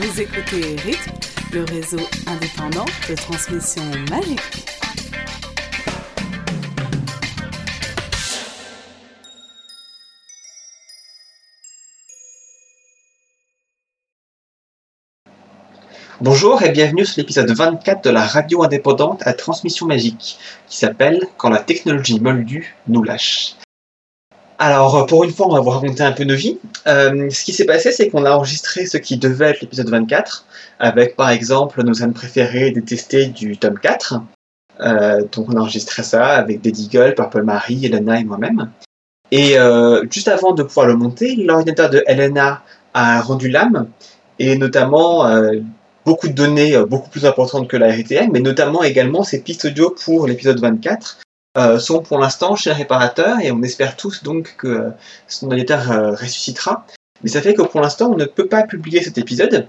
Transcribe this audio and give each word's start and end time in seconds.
Vous 0.00 0.20
écoutez 0.20 0.76
Rythme, 0.76 1.10
le 1.52 1.64
réseau 1.64 1.98
indépendant 2.28 2.84
de 3.10 3.16
transmission 3.16 3.82
magique. 4.08 4.38
Bonjour 16.20 16.62
et 16.62 16.70
bienvenue 16.70 17.04
sur 17.04 17.18
l'épisode 17.18 17.50
24 17.50 18.04
de 18.04 18.10
la 18.10 18.24
radio 18.24 18.62
indépendante 18.62 19.26
à 19.26 19.32
transmission 19.32 19.86
magique, 19.86 20.38
qui 20.68 20.76
s'appelle 20.76 21.26
Quand 21.38 21.50
la 21.50 21.58
technologie 21.58 22.20
moldue 22.20 22.76
nous 22.86 23.02
lâche. 23.02 23.56
Alors, 24.60 25.06
pour 25.06 25.22
une 25.22 25.30
fois, 25.30 25.46
on 25.46 25.54
va 25.54 25.60
vous 25.60 25.70
raconter 25.70 26.02
un 26.02 26.10
peu 26.10 26.24
nos 26.24 26.34
vies. 26.34 26.58
Euh, 26.88 27.30
ce 27.30 27.44
qui 27.44 27.52
s'est 27.52 27.64
passé, 27.64 27.92
c'est 27.92 28.10
qu'on 28.10 28.24
a 28.24 28.32
enregistré 28.32 28.86
ce 28.86 28.96
qui 28.98 29.16
devait 29.16 29.50
être 29.50 29.60
l'épisode 29.60 29.88
24, 29.88 30.46
avec 30.80 31.14
par 31.14 31.30
exemple 31.30 31.80
nos 31.84 31.94
scènes 31.94 32.12
préférées 32.12 32.72
détestées 32.72 33.26
du 33.26 33.56
tome 33.56 33.78
4. 33.78 34.20
Euh, 34.80 35.22
donc 35.32 35.48
on 35.48 35.56
a 35.56 35.60
enregistré 35.60 36.02
ça 36.02 36.26
avec 36.26 36.60
Daddy 36.60 36.86
Eagle, 36.86 37.14
Purple 37.14 37.42
Marie, 37.42 37.86
Elena 37.86 38.18
et 38.18 38.24
moi-même. 38.24 38.70
Et 39.30 39.58
euh, 39.58 40.04
juste 40.10 40.28
avant 40.28 40.52
de 40.52 40.64
pouvoir 40.64 40.86
le 40.86 40.96
monter, 40.96 41.36
l'ordinateur 41.36 41.88
de 41.88 42.02
Elena 42.08 42.62
a 42.94 43.20
rendu 43.20 43.48
l'âme, 43.48 43.88
et 44.40 44.56
notamment 44.56 45.26
euh, 45.26 45.60
beaucoup 46.04 46.26
de 46.26 46.32
données 46.32 46.76
beaucoup 46.88 47.10
plus 47.10 47.26
importantes 47.26 47.68
que 47.68 47.76
la 47.76 47.94
RTL, 47.94 48.28
mais 48.32 48.40
notamment 48.40 48.82
également 48.82 49.22
ces 49.22 49.40
pistes 49.40 49.66
audio 49.66 49.94
pour 50.04 50.26
l'épisode 50.26 50.58
24 50.58 51.18
euh, 51.18 51.27
sont 51.78 52.00
pour 52.00 52.18
l'instant 52.18 52.56
chez 52.56 52.70
le 52.70 52.76
réparateur 52.76 53.40
et 53.40 53.50
on 53.50 53.62
espère 53.62 53.96
tous 53.96 54.22
donc 54.22 54.54
que 54.56 54.68
euh, 54.68 54.90
son 55.26 55.46
ordinateur 55.46 55.90
euh, 55.90 56.10
ressuscitera. 56.12 56.86
Mais 57.22 57.30
ça 57.30 57.40
fait 57.42 57.54
que 57.54 57.62
pour 57.62 57.80
l'instant 57.80 58.10
on 58.12 58.16
ne 58.16 58.24
peut 58.24 58.46
pas 58.46 58.62
publier 58.62 59.02
cet 59.02 59.18
épisode. 59.18 59.66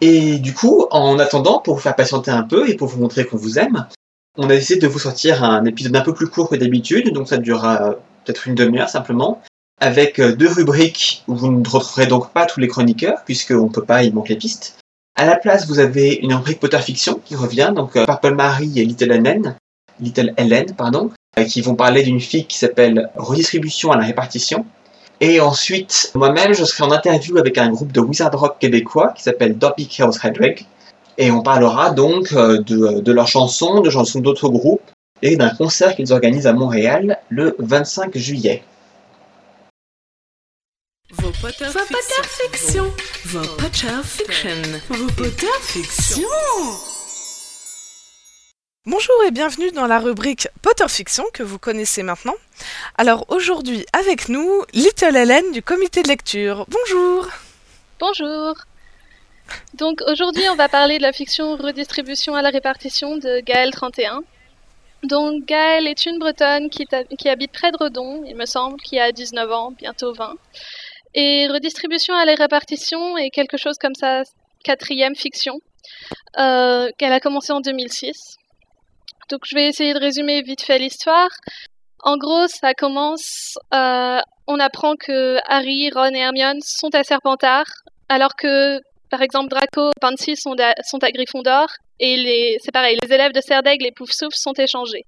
Et 0.00 0.38
du 0.38 0.52
coup, 0.52 0.86
en 0.90 1.18
attendant, 1.18 1.60
pour 1.60 1.76
vous 1.76 1.80
faire 1.80 1.96
patienter 1.96 2.30
un 2.30 2.42
peu 2.42 2.68
et 2.68 2.74
pour 2.74 2.88
vous 2.88 3.00
montrer 3.00 3.24
qu'on 3.24 3.36
vous 3.36 3.58
aime, 3.58 3.86
on 4.36 4.50
a 4.50 4.54
essayé 4.54 4.78
de 4.78 4.86
vous 4.86 4.98
sortir 4.98 5.44
un 5.44 5.64
épisode 5.64 5.94
un 5.96 6.00
peu 6.00 6.12
plus 6.12 6.26
court 6.26 6.48
que 6.48 6.56
d'habitude, 6.56 7.12
donc 7.12 7.28
ça 7.28 7.36
durera 7.36 7.82
euh, 7.82 7.94
peut-être 8.24 8.48
une 8.48 8.54
demi-heure 8.54 8.88
simplement, 8.88 9.40
avec 9.80 10.18
euh, 10.18 10.34
deux 10.34 10.50
rubriques 10.50 11.24
où 11.28 11.36
vous 11.36 11.50
ne 11.50 11.68
retrouverez 11.68 12.06
donc 12.06 12.32
pas 12.32 12.46
tous 12.46 12.60
les 12.60 12.68
chroniqueurs, 12.68 13.22
puisqu'on 13.24 13.64
ne 13.64 13.72
peut 13.72 13.84
pas, 13.84 14.02
il 14.02 14.12
manque 14.12 14.28
les 14.28 14.36
pistes. 14.36 14.78
À 15.16 15.24
la 15.24 15.36
place, 15.36 15.68
vous 15.68 15.78
avez 15.78 16.14
une 16.14 16.34
rubrique 16.34 16.58
Potter 16.58 16.80
Fiction 16.80 17.20
qui 17.24 17.36
revient, 17.36 17.72
donc 17.74 17.96
euh, 17.96 18.04
Purple 18.04 18.34
Marie 18.34 18.78
et 18.78 18.84
Little 18.84 19.12
Helen, 19.12 19.56
Little 20.00 20.34
Helen, 20.36 20.74
pardon, 20.76 21.10
euh, 21.38 21.44
qui 21.44 21.60
vont 21.60 21.74
parler 21.74 22.02
d'une 22.02 22.20
fille 22.20 22.46
qui 22.46 22.58
s'appelle 22.58 23.10
Redistribution 23.16 23.92
à 23.92 23.96
la 23.96 24.04
répartition. 24.04 24.64
Et 25.20 25.40
ensuite, 25.40 26.10
moi-même, 26.14 26.52
je 26.54 26.64
serai 26.64 26.84
en 26.84 26.90
interview 26.90 27.38
avec 27.38 27.58
un 27.58 27.70
groupe 27.70 27.92
de 27.92 28.00
wizard 28.00 28.32
rock 28.38 28.58
québécois 28.58 29.12
qui 29.16 29.22
s'appelle 29.22 29.56
Dopey 29.56 29.84
Chaos 29.84 30.18
Headreg. 30.22 30.66
Et 31.16 31.30
on 31.30 31.42
parlera 31.42 31.90
donc 31.90 32.32
euh, 32.32 32.60
de, 32.62 33.00
de 33.00 33.12
leurs 33.12 33.28
chansons, 33.28 33.80
de 33.80 33.90
chansons 33.90 34.20
d'autres 34.20 34.48
groupes 34.48 34.90
et 35.22 35.36
d'un 35.36 35.50
concert 35.50 35.94
qu'ils 35.94 36.12
organisent 36.12 36.46
à 36.46 36.52
Montréal 36.52 37.18
le 37.28 37.54
25 37.58 38.16
juillet. 38.18 38.62
Vos 41.10 41.30
Potter 41.40 41.70
Fiction. 42.22 42.92
Vos 43.26 43.46
Potter 43.56 44.02
Fiction. 44.02 44.80
Vos 44.88 45.12
Potter 45.12 45.46
Fiction. 45.60 46.93
Bonjour 48.86 49.14
et 49.26 49.30
bienvenue 49.30 49.70
dans 49.70 49.86
la 49.86 49.98
rubrique 49.98 50.46
Potter 50.60 50.84
Fiction 50.88 51.24
que 51.32 51.42
vous 51.42 51.58
connaissez 51.58 52.02
maintenant. 52.02 52.34
Alors 52.98 53.24
aujourd'hui 53.30 53.86
avec 53.94 54.28
nous, 54.28 54.62
Little 54.74 55.16
Helen 55.16 55.52
du 55.52 55.62
comité 55.62 56.02
de 56.02 56.08
lecture. 56.08 56.66
Bonjour 56.68 57.26
Bonjour. 57.98 58.54
Donc 59.72 60.02
aujourd'hui, 60.06 60.46
on 60.50 60.54
va 60.54 60.68
parler 60.68 60.98
de 60.98 61.02
la 61.02 61.14
fiction 61.14 61.56
Redistribution 61.56 62.34
à 62.34 62.42
la 62.42 62.50
répartition 62.50 63.16
de 63.16 63.40
Gaëlle 63.40 63.70
31. 63.70 64.20
Donc 65.02 65.46
Gaëlle 65.46 65.88
est 65.88 66.04
une 66.04 66.18
Bretonne 66.18 66.68
qui 66.68 67.28
habite 67.30 67.52
près 67.52 67.72
de 67.72 67.78
Redon, 67.78 68.22
il 68.26 68.36
me 68.36 68.44
semble, 68.44 68.78
qui 68.82 68.98
a 68.98 69.12
19 69.12 69.50
ans, 69.50 69.70
bientôt 69.70 70.12
20. 70.12 70.34
Et 71.14 71.48
Redistribution 71.48 72.12
à 72.12 72.26
la 72.26 72.34
répartition 72.34 73.16
est 73.16 73.30
quelque 73.30 73.56
chose 73.56 73.78
comme 73.80 73.94
sa 73.94 74.24
quatrième 74.62 75.16
fiction, 75.16 75.58
euh, 76.38 76.90
qu'elle 76.98 77.14
a 77.14 77.20
commencé 77.20 77.50
en 77.50 77.62
2006. 77.62 78.36
Donc 79.30 79.42
je 79.44 79.54
vais 79.54 79.68
essayer 79.68 79.94
de 79.94 80.00
résumer 80.00 80.42
vite 80.42 80.62
fait 80.62 80.78
l'histoire. 80.78 81.30
En 82.02 82.18
gros, 82.18 82.46
ça 82.48 82.74
commence, 82.74 83.56
euh, 83.72 84.20
on 84.46 84.60
apprend 84.60 84.94
que 84.94 85.38
Harry, 85.48 85.90
Ron 85.90 86.14
et 86.14 86.18
Hermione 86.18 86.60
sont 86.60 86.94
à 86.94 87.02
Serpentard, 87.02 87.64
alors 88.10 88.36
que, 88.36 88.78
par 89.08 89.22
exemple, 89.22 89.48
Draco 89.48 89.88
et 89.88 90.00
Pansy 90.00 90.36
sont 90.36 90.54
à, 90.60 90.74
sont 90.82 91.02
à 91.02 91.10
Gryffondor, 91.10 91.66
et 92.00 92.58
c'est 92.62 92.72
pareil, 92.72 92.98
les 93.00 93.10
élèves 93.10 93.32
de 93.32 93.40
Serdaigle 93.40 93.86
et 93.86 93.92
Poufsouffle 93.92 94.36
sont 94.36 94.52
échangés. 94.52 95.04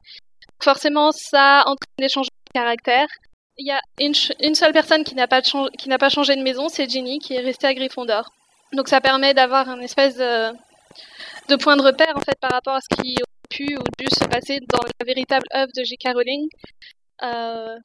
Forcément, 0.63 1.13
ça 1.13 1.65
entraîne 1.67 1.99
des 1.99 2.09
changements 2.09 2.31
de 2.55 2.59
caractère. 2.59 3.09
Il 3.59 3.67
y 3.67 3.73
a 3.73 3.81
une, 4.01 4.15
une 4.41 4.55
seule 4.55 4.73
personne 4.73 5.05
qui 5.05 5.15
n'a 5.15 5.29
pas, 5.29 5.43
pas 5.43 6.09
changé 6.09 6.35
de 6.35 6.43
maison, 6.43 6.71
c'est 6.71 6.89
Ginny, 6.89 7.19
qui 7.19 7.35
est 7.35 7.41
restée 7.41 7.67
à 7.67 7.75
Gryffondor. 7.75 8.31
Donc 8.73 8.89
ça 8.89 9.03
permet 9.03 9.35
d'avoir 9.35 9.69
un 9.69 9.81
espèce 9.81 10.17
de, 10.17 10.51
de 11.49 11.57
point 11.57 11.77
de 11.77 11.83
repère, 11.83 12.15
en 12.17 12.21
fait, 12.21 12.39
par 12.41 12.53
rapport 12.53 12.77
à 12.77 12.81
ce 12.81 13.03
qui 13.03 13.17
ou 13.65 13.83
dû 13.99 14.07
se 14.11 14.25
passer 14.25 14.61
dans 14.69 14.83
la 14.83 15.07
véritable 15.07 15.47
œuvre 15.55 15.73
de 15.75 15.85
J.K. 15.85 16.13
Rowling. 16.15 16.49
Euh, 17.23 17.77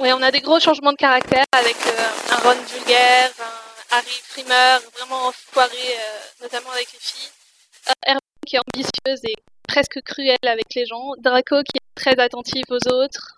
on 0.00 0.22
a 0.22 0.30
des 0.30 0.40
gros 0.40 0.60
changements 0.60 0.92
de 0.92 0.96
caractère 0.96 1.44
avec 1.52 1.76
euh, 1.86 2.32
un 2.32 2.36
Ron 2.36 2.60
vulgaire, 2.62 3.30
un 3.40 3.96
Harry 3.96 4.20
frimeur, 4.22 4.80
vraiment 4.96 5.32
foiré, 5.32 5.76
euh, 5.76 6.42
notamment 6.42 6.70
avec 6.70 6.92
les 6.92 6.98
filles. 7.00 7.30
Euh, 7.88 7.92
Hermione 8.06 8.20
qui 8.46 8.56
est 8.56 8.60
ambitieuse 8.60 9.20
et 9.24 9.34
presque 9.66 10.00
cruelle 10.04 10.36
avec 10.42 10.74
les 10.74 10.86
gens. 10.86 11.12
Draco 11.18 11.62
qui 11.62 11.76
est 11.76 11.94
très 11.94 12.18
attentif 12.18 12.64
aux 12.70 12.88
autres. 12.88 13.36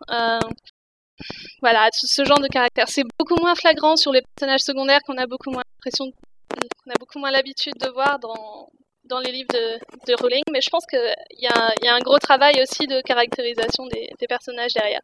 Voilà, 1.61 1.89
ce 1.93 2.07
ce 2.07 2.25
genre 2.25 2.41
de 2.41 2.49
caractère. 2.49 2.89
C'est 2.89 3.05
beaucoup 3.19 3.37
moins 3.41 3.55
flagrant 3.55 3.97
sur 3.97 4.13
les 4.13 4.23
personnages 4.23 4.63
secondaires 4.63 5.01
qu'on 5.07 5.19
a 5.19 5.27
beaucoup 5.27 5.51
moins 5.51 5.63
l'impression, 5.77 6.11
qu'on 6.51 6.91
a 6.91 6.95
beaucoup 6.99 7.19
moins 7.19 7.31
l'habitude 7.31 7.75
de 7.79 7.89
voir 7.91 8.19
dans 8.19 8.71
dans 9.11 9.19
les 9.19 9.33
livres 9.33 9.53
de, 9.53 9.79
de 10.07 10.15
Rowling, 10.21 10.43
mais 10.51 10.61
je 10.61 10.71
pense 10.71 10.87
qu'il 10.87 10.99
y, 11.41 11.47
a 11.47 11.95
un- 11.95 12.01
gros 12.01 12.19
travail 12.19 12.63
aussi 12.63 12.87
de 12.87 13.01
caractérisation 13.03 13.87
des, 13.87 14.09
personnages 14.29 14.73
derrière. 14.75 15.01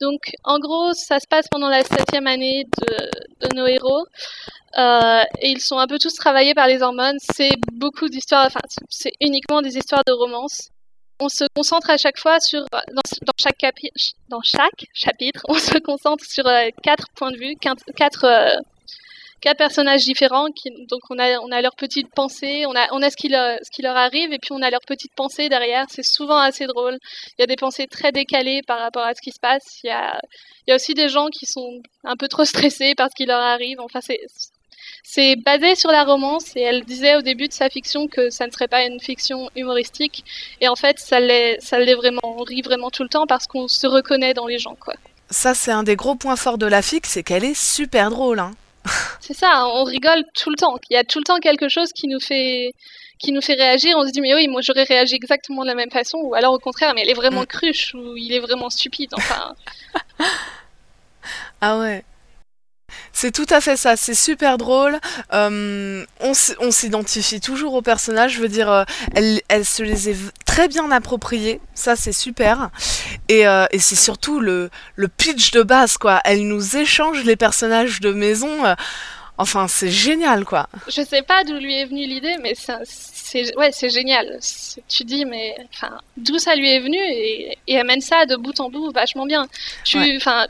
Donc, 0.00 0.32
en 0.42 0.58
gros, 0.58 0.92
ça 0.94 1.20
se 1.20 1.26
passe 1.28 1.46
pendant 1.48 1.68
la 1.68 1.84
septième 1.84 2.26
année 2.26 2.64
de, 2.78 3.54
nos 3.54 3.66
héros. 3.66 4.06
Euh, 4.78 5.22
et 5.40 5.50
ils 5.50 5.60
sont 5.60 5.78
un 5.78 5.86
peu 5.86 5.98
tous 5.98 6.14
travaillés 6.14 6.54
par 6.54 6.66
les 6.66 6.82
hormones. 6.82 7.18
C'est 7.20 7.56
beaucoup 7.72 8.08
d'histoires, 8.08 8.46
enfin, 8.46 8.62
c'est 8.88 9.12
uniquement 9.20 9.62
des 9.62 9.76
histoires 9.76 10.02
de 10.06 10.12
romance. 10.12 10.70
On 11.20 11.28
se 11.28 11.44
concentre 11.54 11.90
à 11.90 11.96
chaque 11.96 12.18
fois 12.18 12.40
sur, 12.40 12.64
dans 12.72 14.40
chaque 14.42 14.84
chapitre, 14.94 15.42
on 15.48 15.54
se 15.54 15.78
concentre 15.78 16.24
sur 16.24 16.46
euh, 16.46 16.70
quatre 16.82 17.06
points 17.14 17.30
de 17.30 17.36
vue, 17.36 17.54
quatre, 17.60 17.84
quatre, 17.96 18.24
euh, 18.24 18.56
quatre 19.44 19.58
personnages 19.58 20.04
différents. 20.04 20.48
Donc, 20.88 21.02
on 21.10 21.18
a, 21.18 21.38
on 21.40 21.52
a 21.52 21.60
leurs 21.60 21.76
petites 21.76 22.10
pensées, 22.10 22.64
on 22.66 22.74
a, 22.74 23.10
ce 23.10 23.16
qui, 23.16 23.28
leur, 23.28 23.58
leur 23.80 23.96
arrive, 23.96 24.32
et 24.32 24.38
puis 24.38 24.52
on 24.52 24.62
a 24.62 24.70
leurs 24.70 24.86
petites 24.86 25.14
pensées 25.14 25.50
derrière. 25.50 25.84
C'est 25.90 26.02
souvent 26.02 26.38
assez 26.38 26.66
drôle. 26.66 26.96
Il 27.36 27.42
y 27.42 27.44
a 27.44 27.46
des 27.46 27.56
pensées 27.56 27.86
très 27.86 28.10
décalées 28.10 28.62
par 28.66 28.80
rapport 28.80 29.04
à 29.04 29.14
ce 29.14 29.20
qui 29.20 29.32
se 29.32 29.38
passe. 29.38 29.80
Il 29.84 29.88
y 29.88 30.72
a, 30.72 30.74
aussi 30.74 30.94
des 30.94 31.10
gens 31.10 31.28
qui 31.28 31.44
sont 31.44 31.82
un 32.04 32.16
peu 32.16 32.26
trop 32.26 32.44
stressés 32.52 32.94
par 32.94 33.10
ce 33.10 33.14
qui 33.14 33.26
leur 33.26 33.40
arrive. 33.40 33.80
Enfin, 33.80 34.00
c'est, 34.00 35.36
basé 35.36 35.74
sur 35.74 35.90
la 35.90 36.04
romance 36.04 36.56
et 36.56 36.62
elle 36.62 36.82
disait 36.84 37.16
au 37.16 37.22
début 37.22 37.48
de 37.48 37.52
sa 37.52 37.68
fiction 37.68 38.08
que 38.08 38.30
ça 38.30 38.46
ne 38.46 38.50
serait 38.50 38.68
pas 38.68 38.84
une 38.86 38.98
fiction 38.98 39.50
humoristique. 39.56 40.24
Et 40.62 40.68
en 40.68 40.76
fait, 40.76 40.98
ça 40.98 41.20
l'est, 41.20 41.58
vraiment. 41.70 42.20
On 42.22 42.42
rit 42.42 42.62
vraiment 42.62 42.90
tout 42.90 43.02
le 43.02 43.10
temps 43.10 43.26
parce 43.26 43.46
qu'on 43.46 43.68
se 43.68 43.86
reconnaît 43.86 44.32
dans 44.32 44.46
les 44.46 44.58
gens. 44.58 44.76
Ça 45.30 45.54
c'est 45.54 45.72
un 45.72 45.82
des 45.82 45.96
gros 45.96 46.14
points 46.14 46.36
forts 46.36 46.58
de 46.58 46.66
la 46.66 46.80
fic, 46.80 47.06
c'est 47.06 47.22
qu'elle 47.22 47.44
est 47.44 47.58
super 47.58 48.10
drôle. 48.10 48.38
Hein. 48.38 48.52
C'est 49.20 49.34
ça, 49.34 49.66
on 49.68 49.84
rigole 49.84 50.22
tout 50.34 50.50
le 50.50 50.56
temps. 50.56 50.78
Il 50.90 50.94
y 50.94 50.96
a 50.98 51.04
tout 51.04 51.18
le 51.18 51.24
temps 51.24 51.38
quelque 51.38 51.68
chose 51.68 51.92
qui 51.92 52.06
nous 52.08 52.20
fait 52.20 52.72
qui 53.18 53.32
nous 53.32 53.40
fait 53.40 53.54
réagir. 53.54 53.94
On 53.96 54.06
se 54.06 54.12
dit 54.12 54.20
mais 54.20 54.34
oui, 54.34 54.48
moi 54.48 54.60
j'aurais 54.62 54.82
réagi 54.84 55.14
exactement 55.14 55.62
de 55.62 55.68
la 55.68 55.74
même 55.74 55.90
façon, 55.90 56.18
ou 56.18 56.34
alors 56.34 56.52
au 56.52 56.58
contraire, 56.58 56.92
mais 56.94 57.02
elle 57.02 57.10
est 57.10 57.14
vraiment 57.14 57.42
Mm. 57.42 57.46
cruche 57.46 57.94
ou 57.94 58.16
il 58.16 58.32
est 58.32 58.40
vraiment 58.40 58.68
stupide. 58.70 59.10
Enfin, 59.16 59.54
Ah 61.60 61.78
ouais. 61.78 62.04
C'est 63.16 63.30
tout 63.30 63.46
à 63.50 63.60
fait 63.60 63.76
ça, 63.76 63.96
c'est 63.96 64.14
super 64.14 64.58
drôle. 64.58 64.98
Euh, 65.32 66.04
on 66.20 66.70
s'identifie 66.70 67.40
toujours 67.40 67.74
aux 67.74 67.80
personnages, 67.82 68.32
je 68.34 68.40
veux 68.40 68.48
dire, 68.48 68.68
euh, 68.70 68.84
elle, 69.14 69.64
se 69.64 69.82
les 69.84 70.10
est 70.10 70.16
très 70.44 70.66
bien 70.68 70.90
appropriés, 70.90 71.60
ça 71.74 71.94
c'est 71.94 72.12
super. 72.12 72.70
Et, 73.28 73.46
euh, 73.46 73.66
et 73.70 73.78
c'est 73.78 73.94
surtout 73.96 74.40
le, 74.40 74.68
le 74.96 75.08
pitch 75.08 75.52
de 75.52 75.62
base, 75.62 75.96
quoi. 75.96 76.20
Elle 76.24 76.46
nous 76.48 76.76
échange 76.76 77.22
les 77.24 77.36
personnages 77.36 78.00
de 78.00 78.12
maison. 78.12 78.50
enfin, 79.38 79.68
c'est 79.68 79.90
génial, 79.90 80.44
quoi. 80.44 80.68
je 80.88 81.02
sais 81.02 81.22
pas 81.22 81.44
d'où 81.44 81.54
lui 81.54 81.74
est 81.80 81.86
venue 81.86 82.06
l'idée, 82.06 82.36
mais 82.42 82.54
ça- 82.54 82.80
c'est 83.42 83.56
ouais, 83.56 83.72
c'est 83.72 83.90
génial. 83.90 84.38
Tu 84.88 85.04
dis 85.04 85.24
mais 85.24 85.54
enfin 85.72 85.98
d'où 86.16 86.38
ça 86.38 86.54
lui 86.54 86.70
est 86.70 86.80
venu 86.80 86.98
et, 86.98 87.58
et 87.66 87.74
elle 87.74 87.86
mène 87.86 88.00
ça 88.00 88.26
de 88.26 88.36
bout 88.36 88.58
en 88.60 88.70
bout 88.70 88.92
vachement 88.92 89.26
bien. 89.26 89.46
Tu 89.84 89.98
Ouais. 89.98 90.14
enfin 90.16 90.46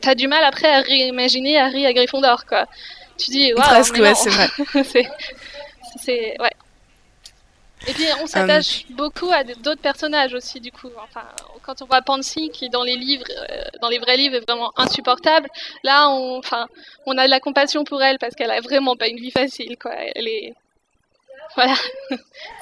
t'as 0.00 0.14
du 0.14 0.28
mal 0.28 0.42
après 0.44 0.68
à 0.68 0.80
réimaginer 0.80 1.58
Harry 1.58 1.86
à 1.86 1.92
Gryffondor 1.92 2.46
quoi. 2.46 2.66
tu 3.18 3.30
dis, 3.30 3.52
waouh, 3.52 3.64
Presque, 3.64 3.96
ouais, 3.96 4.14
c'est 4.14 4.30
vrai. 4.30 4.48
c'est, 6.00 6.40
ouais. 6.40 6.50
Et 7.86 7.92
puis 7.92 8.04
on 8.22 8.26
s'attache 8.26 8.86
beaucoup 8.90 9.30
à 9.32 9.44
d'autres 9.44 9.80
personnages 9.80 10.34
aussi, 10.34 10.60
du 10.60 10.72
coup. 10.72 10.90
Enfin, 11.02 11.24
quand 11.62 11.80
on 11.82 11.86
voit 11.86 12.02
Pansy 12.02 12.50
qui 12.50 12.68
dans 12.70 12.82
les 12.82 12.96
livres, 12.96 13.24
euh, 13.30 13.62
dans 13.80 13.88
les 13.88 13.98
vrais 13.98 14.16
livres, 14.16 14.36
est 14.36 14.40
vraiment 14.40 14.72
insupportable. 14.76 15.48
Là, 15.84 16.08
on, 16.10 16.38
enfin, 16.38 16.66
on 17.06 17.16
a 17.18 17.24
de 17.26 17.30
la 17.30 17.40
compassion 17.40 17.84
pour 17.84 18.02
elle 18.02 18.18
parce 18.18 18.34
qu'elle 18.34 18.50
a 18.50 18.60
vraiment 18.60 18.96
pas 18.96 19.08
une 19.08 19.18
vie 19.18 19.30
facile, 19.30 19.76
quoi. 19.80 19.92
Elle 20.14 20.28
est, 20.28 20.54
voilà, 21.58 21.74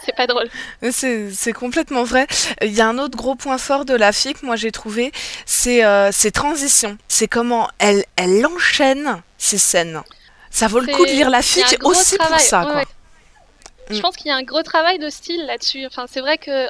c'est 0.06 0.16
pas 0.16 0.26
drôle. 0.26 0.48
C'est 0.90 1.52
complètement 1.52 2.02
vrai. 2.02 2.26
Il 2.62 2.72
y 2.72 2.80
a 2.80 2.88
un 2.88 2.96
autre 2.96 3.14
gros 3.14 3.34
point 3.34 3.58
fort 3.58 3.84
de 3.84 3.92
la 3.92 4.10
FIC, 4.10 4.42
moi 4.42 4.56
j'ai 4.56 4.72
trouvé, 4.72 5.12
c'est 5.44 5.84
euh, 5.84 6.10
ses 6.12 6.30
transitions. 6.30 6.96
C'est 7.06 7.28
comment 7.28 7.68
elle, 7.78 8.06
elle 8.16 8.46
enchaîne 8.46 9.20
ses 9.36 9.58
scènes. 9.58 10.00
Ça 10.50 10.66
vaut 10.66 10.80
le 10.80 10.86
coup 10.86 11.04
de 11.04 11.10
lire 11.10 11.28
la 11.28 11.42
FIC 11.42 11.76
aussi 11.84 12.16
pour 12.16 12.40
ça, 12.40 12.60
ouais, 12.60 12.64
quoi. 12.64 12.76
ouais. 12.76 12.84
Je 13.88 13.98
Mm. 13.98 14.02
pense 14.02 14.16
qu'il 14.16 14.26
y 14.26 14.30
a 14.30 14.36
un 14.36 14.42
gros 14.42 14.62
travail 14.62 14.98
de 14.98 15.08
style 15.10 15.44
là-dessus. 15.46 15.86
Enfin, 15.86 16.06
c'est 16.08 16.20
vrai 16.20 16.38
que 16.38 16.66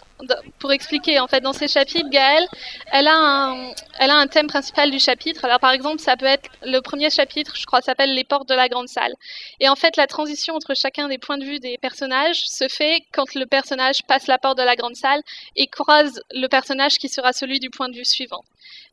pour 0.59 0.73
expliquer, 0.73 1.19
en 1.19 1.27
fait, 1.29 1.41
dans 1.41 1.53
ces 1.55 1.67
chapitres, 1.69 2.09
Gaëlle, 2.11 2.47
elle 2.93 3.07
a 3.09 3.15
un, 3.17 3.71
elle 3.99 4.11
a 4.11 4.17
un 4.17 4.27
thème 4.27 4.47
principal 4.49 4.91
du 4.91 4.99
chapitre. 4.99 5.45
Alors, 5.45 5.59
par 5.61 5.71
exemple, 5.73 6.01
ça 6.01 6.17
peut 6.17 6.27
être 6.27 6.49
le 6.63 6.81
premier 6.81 7.09
chapitre, 7.11 7.55
je 7.57 7.65
crois, 7.65 7.81
s'appelle 7.81 8.15
les 8.15 8.25
portes 8.25 8.49
de 8.49 8.55
la 8.55 8.69
grande 8.69 8.89
salle. 8.89 9.15
Et 9.61 9.69
en 9.69 9.77
fait, 9.77 9.97
la 9.97 10.07
transition 10.07 10.55
entre 10.55 10.75
chacun 10.75 11.09
des 11.09 11.19
points 11.19 11.39
de 11.39 11.45
vue 11.45 11.59
des 11.59 11.79
personnages 11.79 12.47
se 12.49 12.69
fait 12.69 13.03
quand 13.13 13.35
le 13.35 13.47
personnage 13.47 14.03
passe 14.07 14.27
la 14.27 14.39
porte 14.39 14.59
de 14.59 14.63
la 14.63 14.77
grande 14.77 14.97
salle 14.97 15.23
et 15.57 15.67
croise 15.69 16.21
le 16.33 16.49
personnage 16.49 16.99
qui 16.99 17.09
sera 17.09 17.33
celui 17.33 17.61
du 17.61 17.71
point 17.71 17.89
de 17.89 17.95
vue 17.97 18.05
suivant. 18.05 18.43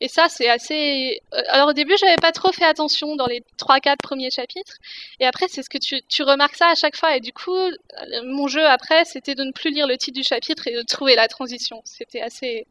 Et 0.02 0.08
ça, 0.08 0.28
c'est 0.30 0.50
assez. 0.50 1.22
euh, 1.34 1.42
Alors, 1.50 1.70
au 1.70 1.74
début, 1.74 1.96
j'avais 2.00 2.18
pas 2.18 2.31
trop 2.31 2.52
fait 2.52 2.66
attention 2.66 3.16
dans 3.16 3.25
les 3.25 3.42
3-4 3.58 3.98
premiers 4.02 4.30
chapitres. 4.31 4.74
Et 5.20 5.25
après, 5.25 5.48
c'est 5.50 5.64
ce 5.64 5.70
que 5.70 5.78
tu, 5.78 6.02
tu 6.10 6.24
remarques 6.24 6.56
ça 6.56 6.68
à 6.68 6.75
chaque 6.75 6.96
fois. 6.98 7.16
Et 7.16 7.22
du 7.22 7.31
coup, 7.31 7.56
mon 8.25 8.48
jeu 8.48 8.65
après, 8.65 9.06
c'était 9.06 9.36
de 9.36 9.44
ne 9.44 9.51
plus 9.51 9.71
lire 9.71 9.88
le 9.88 9.98
titre 9.98 10.18
du 10.18 10.24
chapitre 10.24 10.68
et 10.68 10.74
de 10.75 10.81
trouver 10.83 11.15
la 11.15 11.27
transition. 11.27 11.81
C'était 11.86 12.21
assez, 12.21 12.68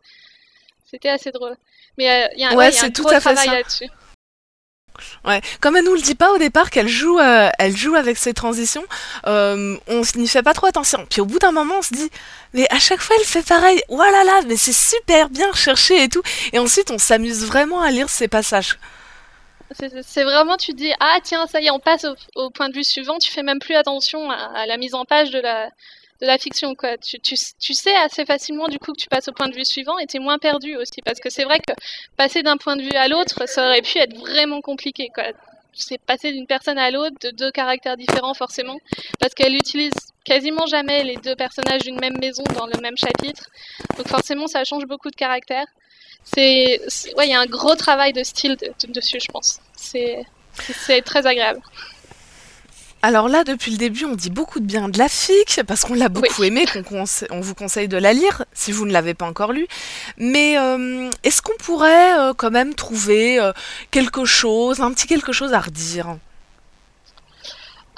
c'était 0.91 1.09
assez 1.09 1.31
drôle. 1.33 1.57
Mais 1.99 2.09
euh, 2.25 2.29
il 2.37 2.41
y 2.41 2.45
a, 2.45 2.49
un- 2.49 2.51
Ouais, 2.53 2.57
ouais, 2.59 2.71
il 2.71 2.75
y 2.75 2.79
a 2.79 2.81
c'est 2.81 2.87
un 2.87 2.91
tout 2.91 3.03
gros 3.03 3.13
à 3.13 3.21
travail 3.21 3.49
là-dessus. 3.49 3.89
Ouais. 5.25 5.41
Comme 5.61 5.77
elle 5.77 5.85
nous 5.85 5.95
le 5.95 6.01
dit 6.03 6.15
pas 6.15 6.33
au 6.33 6.39
départ 6.39 6.71
qu'elle 6.71 6.87
joue, 6.89 7.19
euh, 7.19 7.49
elle 7.59 7.75
joue 7.77 7.95
avec 7.95 8.19
ses 8.19 8.35
transitions, 8.35 8.85
euh, 9.27 9.77
on 9.89 10.03
n'y 10.17 10.29
fait 10.29 10.43
pas 10.43 10.53
trop 10.53 10.67
attention. 10.67 11.07
Puis 11.09 11.21
au 11.21 11.25
bout 11.25 11.39
d'un 11.39 11.51
moment, 11.51 11.77
on 11.79 11.83
se 11.83 11.95
dit, 11.95 12.11
mais 12.53 12.67
à 12.71 12.79
chaque 12.79 13.01
fois 13.01 13.17
elle 13.19 13.25
fait 13.27 13.47
pareil. 13.47 13.83
Voilà 13.89 14.23
là, 14.25 14.41
mais 14.47 14.57
c'est 14.57 14.75
super 14.75 15.31
bien 15.31 15.51
recherché 15.51 16.03
et 16.05 16.09
tout. 16.09 16.23
Et 16.53 16.59
ensuite, 16.59 16.91
on 16.91 16.99
s'amuse 16.99 17.45
vraiment 17.47 17.81
à 17.81 17.91
lire 17.91 18.11
ces 18.11 18.29
passages. 18.29 18.79
C'est- 19.75 20.25
vraiment, 20.25 20.57
tu 20.57 20.73
dis, 20.73 20.93
ah 21.01 21.19
tiens, 21.23 21.47
ça 21.47 21.61
y 21.61 21.67
est, 21.67 21.71
on 21.71 21.81
passe 21.81 22.07
au, 22.37 22.51
point 22.51 22.69
de 22.69 22.75
vue 22.75 22.85
suivant. 22.85 23.19
Tu 23.19 23.31
fais 23.31 23.43
même 23.43 23.59
plus 23.59 23.75
attention 23.75 24.31
à, 24.31 24.67
la 24.67 24.77
mise 24.77 24.95
en 24.95 25.05
page 25.05 25.31
de 25.31 25.41
la, 25.41 25.69
de 26.21 26.27
la 26.27 26.39
fiction, 26.39 26.75
quoi. 26.75 26.97
Tu, 26.99 27.19
tu, 27.21 27.37
tu 27.61 27.75
sais 27.75 27.95
assez 27.97 28.25
facilement, 28.25 28.69
du 28.69 28.79
coup, 28.79 28.93
que 28.93 29.01
tu 29.01 29.09
passes 29.09 29.29
au 29.29 29.33
point 29.33 29.49
de 29.49 29.55
vue 29.55 29.65
suivant 29.65 29.99
et 29.99 30.07
t'es 30.07 30.19
moins 30.19 30.39
perdu 30.39 30.77
aussi. 30.77 31.03
Parce 31.05 31.21
que 31.21 31.31
c'est 31.31 31.45
vrai 31.45 31.59
que 31.59 31.73
passer 32.17 32.43
d'un 32.43 32.57
point 32.57 32.77
de 32.77 32.83
vue 32.83 32.97
à 32.97 33.09
l'autre, 33.09 33.49
ça 33.49 33.67
aurait 33.67 33.83
pu 33.83 33.99
être 33.99 34.17
vraiment 34.17 34.61
compliqué, 34.61 35.11
quoi. 35.15 35.25
C'est 35.75 35.99
passer 35.99 36.33
d'une 36.33 36.47
personne 36.47 36.79
à 36.79 36.91
l'autre, 36.91 37.17
de 37.23 37.31
deux 37.31 37.51
caractères 37.51 37.97
différents, 37.97 38.35
forcément. 38.35 38.79
Parce 39.19 39.35
qu'elle 39.35 39.55
utilise 39.55 39.95
quasiment 40.25 40.67
jamais 40.67 41.03
les 41.03 41.17
deux 41.17 41.35
personnages 41.35 41.83
d'une 41.83 41.99
même 41.99 42.19
maison 42.19 42.45
dans 42.55 42.67
le 42.67 42.79
même 42.81 42.97
chapitre. 42.97 43.49
Donc 43.97 44.09
forcément, 44.09 44.47
ça 44.47 44.65
change 44.65 44.85
beaucoup 44.87 45.11
de 45.11 45.17
caractères. 45.17 45.67
C'est, 46.25 46.81
ouais, 47.17 47.27
il 47.27 47.31
y 47.31 47.35
a 47.35 47.41
un 47.41 47.47
gros 47.47 47.75
travail 47.75 48.13
de 48.13 48.23
style 48.23 48.57
de- 48.57 48.73
de- 48.87 48.93
dessus, 48.93 49.19
je 49.21 49.27
pense. 49.31 49.61
C'est, 49.77 50.25
c'est- 50.55 51.03
très 51.03 51.27
agréable. 51.27 51.61
Alors 53.05 53.29
là, 53.29 53.43
depuis 53.43 53.73
le 53.73 53.79
début, 53.79 54.05
on 54.05 54.15
dit 54.15 54.31
beaucoup 54.31 54.61
de 54.61 54.65
bien 54.65 54.89
de 54.89 54.97
la 54.97 55.09
FIC, 55.09 55.63
parce 55.67 55.83
qu'on 55.85 55.95
l'a 55.95 56.09
beaucoup 56.09 56.45
aimé, 56.45 56.65
qu'on 56.87 57.05
on 57.31 57.41
vous 57.41 57.55
conseille 57.57 57.89
de 57.89 57.97
la 57.97 58.13
lire, 58.13 58.45
si 58.53 58.71
vous 58.71 58.87
ne 58.87 58.93
l'avez 58.93 59.13
pas 59.15 59.27
encore 59.27 59.53
lu. 59.53 59.67
Mais 60.19 60.57
euh, 60.57 61.11
est-ce 61.25 61.43
qu'on 61.43 61.57
pourrait 61.59 62.17
euh, 62.17 62.33
quand 62.33 62.53
même 62.53 62.75
trouver 62.77 63.41
euh, 63.41 63.53
quelque 63.91 64.25
chose, 64.25 64.81
un 64.81 64.93
petit 64.93 65.09
quelque 65.09 65.33
chose 65.33 65.53
à 65.53 65.59
redire? 65.61 66.17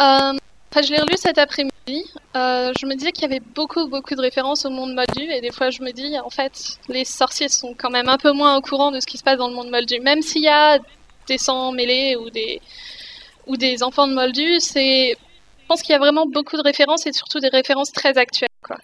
Euh, 0.00 0.32
enfin, 0.75 0.82
je 0.85 0.93
l'ai 0.93 1.00
relu 1.00 1.15
cet 1.17 1.38
après-midi. 1.38 2.05
Euh, 2.37 2.73
je 2.79 2.87
me 2.87 2.94
disais 2.94 3.12
qu'il 3.12 3.23
y 3.23 3.26
avait 3.26 3.41
beaucoup, 3.55 3.87
beaucoup 3.87 4.17
de 4.17 4.21
références 4.21 4.65
au 4.65 4.71
monde 4.71 4.93
moldu, 4.94 5.31
et 5.31 5.41
des 5.41 5.53
fois 5.53 5.71
je 5.71 5.82
me 5.82 5.93
dis, 5.93 6.19
en 6.19 6.31
fait, 6.31 6.79
les 6.88 7.05
sorciers 7.05 7.49
sont 7.49 7.75
quand 7.75 7.91
même 7.91 8.09
un 8.09 8.19
peu 8.19 8.32
moins 8.32 8.56
au 8.56 8.61
courant 8.61 8.91
de 8.91 8.99
ce 8.99 9.06
qui 9.06 9.17
se 9.17 9.23
passe 9.23 9.38
dans 9.38 9.49
le 9.49 9.55
monde 9.55 9.71
moldu. 9.71 10.00
Même 10.00 10.21
s'il 10.21 10.43
y 10.43 10.49
a 10.49 10.79
des 11.29 11.38
sangs 11.38 11.71
mêlés 11.71 12.17
ou 12.17 12.29
des, 12.31 12.61
ou 13.47 13.56
des 13.56 13.82
enfants 13.85 14.09
de 14.09 14.15
moldu, 14.15 14.59
je 14.61 15.15
pense 15.69 15.82
qu'il 15.82 15.93
y 15.93 15.97
a 15.97 15.99
vraiment 16.00 16.26
beaucoup 16.26 16.56
de 16.56 16.62
références, 16.62 17.06
et 17.06 17.12
surtout 17.12 17.38
des 17.38 17.49
références 17.49 17.93
très 17.93 18.19
actuelles, 18.19 18.49
quoi. 18.62 18.77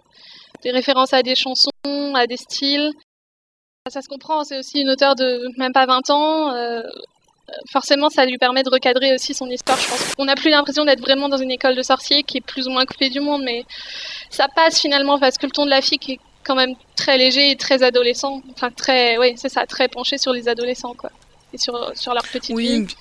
Des 0.62 0.70
références 0.70 1.12
à 1.12 1.22
des 1.22 1.34
chansons, 1.34 1.70
à 2.14 2.26
des 2.26 2.36
styles. 2.36 2.92
Ça 3.90 4.02
se 4.02 4.08
comprend, 4.08 4.44
c'est 4.44 4.58
aussi 4.58 4.82
une 4.82 4.90
auteure 4.90 5.16
de 5.16 5.40
même 5.58 5.72
pas 5.72 5.86
20 5.86 6.10
ans. 6.10 6.54
euh, 6.54 6.82
forcément, 7.72 8.10
ça 8.10 8.24
lui 8.24 8.38
permet 8.38 8.62
de 8.62 8.70
recadrer 8.70 9.14
aussi 9.14 9.34
son 9.34 9.46
histoire. 9.48 9.78
Je 9.80 9.88
pense 9.88 10.14
qu'on 10.14 10.24
n'a 10.24 10.34
plus 10.34 10.50
l'impression 10.50 10.84
d'être 10.84 11.00
vraiment 11.00 11.28
dans 11.28 11.36
une 11.38 11.50
école 11.50 11.76
de 11.76 11.82
sorciers 11.82 12.22
qui 12.22 12.38
est 12.38 12.42
plus 12.42 12.66
ou 12.66 12.70
moins 12.70 12.84
coupée 12.86 13.10
du 13.10 13.20
monde, 13.20 13.42
mais 13.44 13.64
ça 14.30 14.46
passe 14.54 14.80
finalement 14.80 15.18
parce 15.18 15.38
que 15.38 15.46
le 15.46 15.52
ton 15.52 15.64
de 15.64 15.70
la 15.70 15.80
fille 15.82 15.98
est 16.08 16.18
quand 16.44 16.54
même 16.54 16.74
très 16.96 17.18
léger 17.18 17.50
et 17.50 17.56
très 17.56 17.82
adolescent. 17.82 18.42
Enfin, 18.54 18.70
très, 18.70 19.18
oui, 19.18 19.34
c'est 19.36 19.48
ça, 19.50 19.66
très 19.66 19.88
penché 19.88 20.16
sur 20.18 20.32
les 20.32 20.48
adolescents, 20.48 20.94
quoi. 20.94 21.10
Et 21.52 21.58
sur, 21.58 21.92
sur 21.94 22.14
leur 22.14 22.22
petite 22.24 22.54
Oui. 22.56 22.86
vie. 22.86 22.94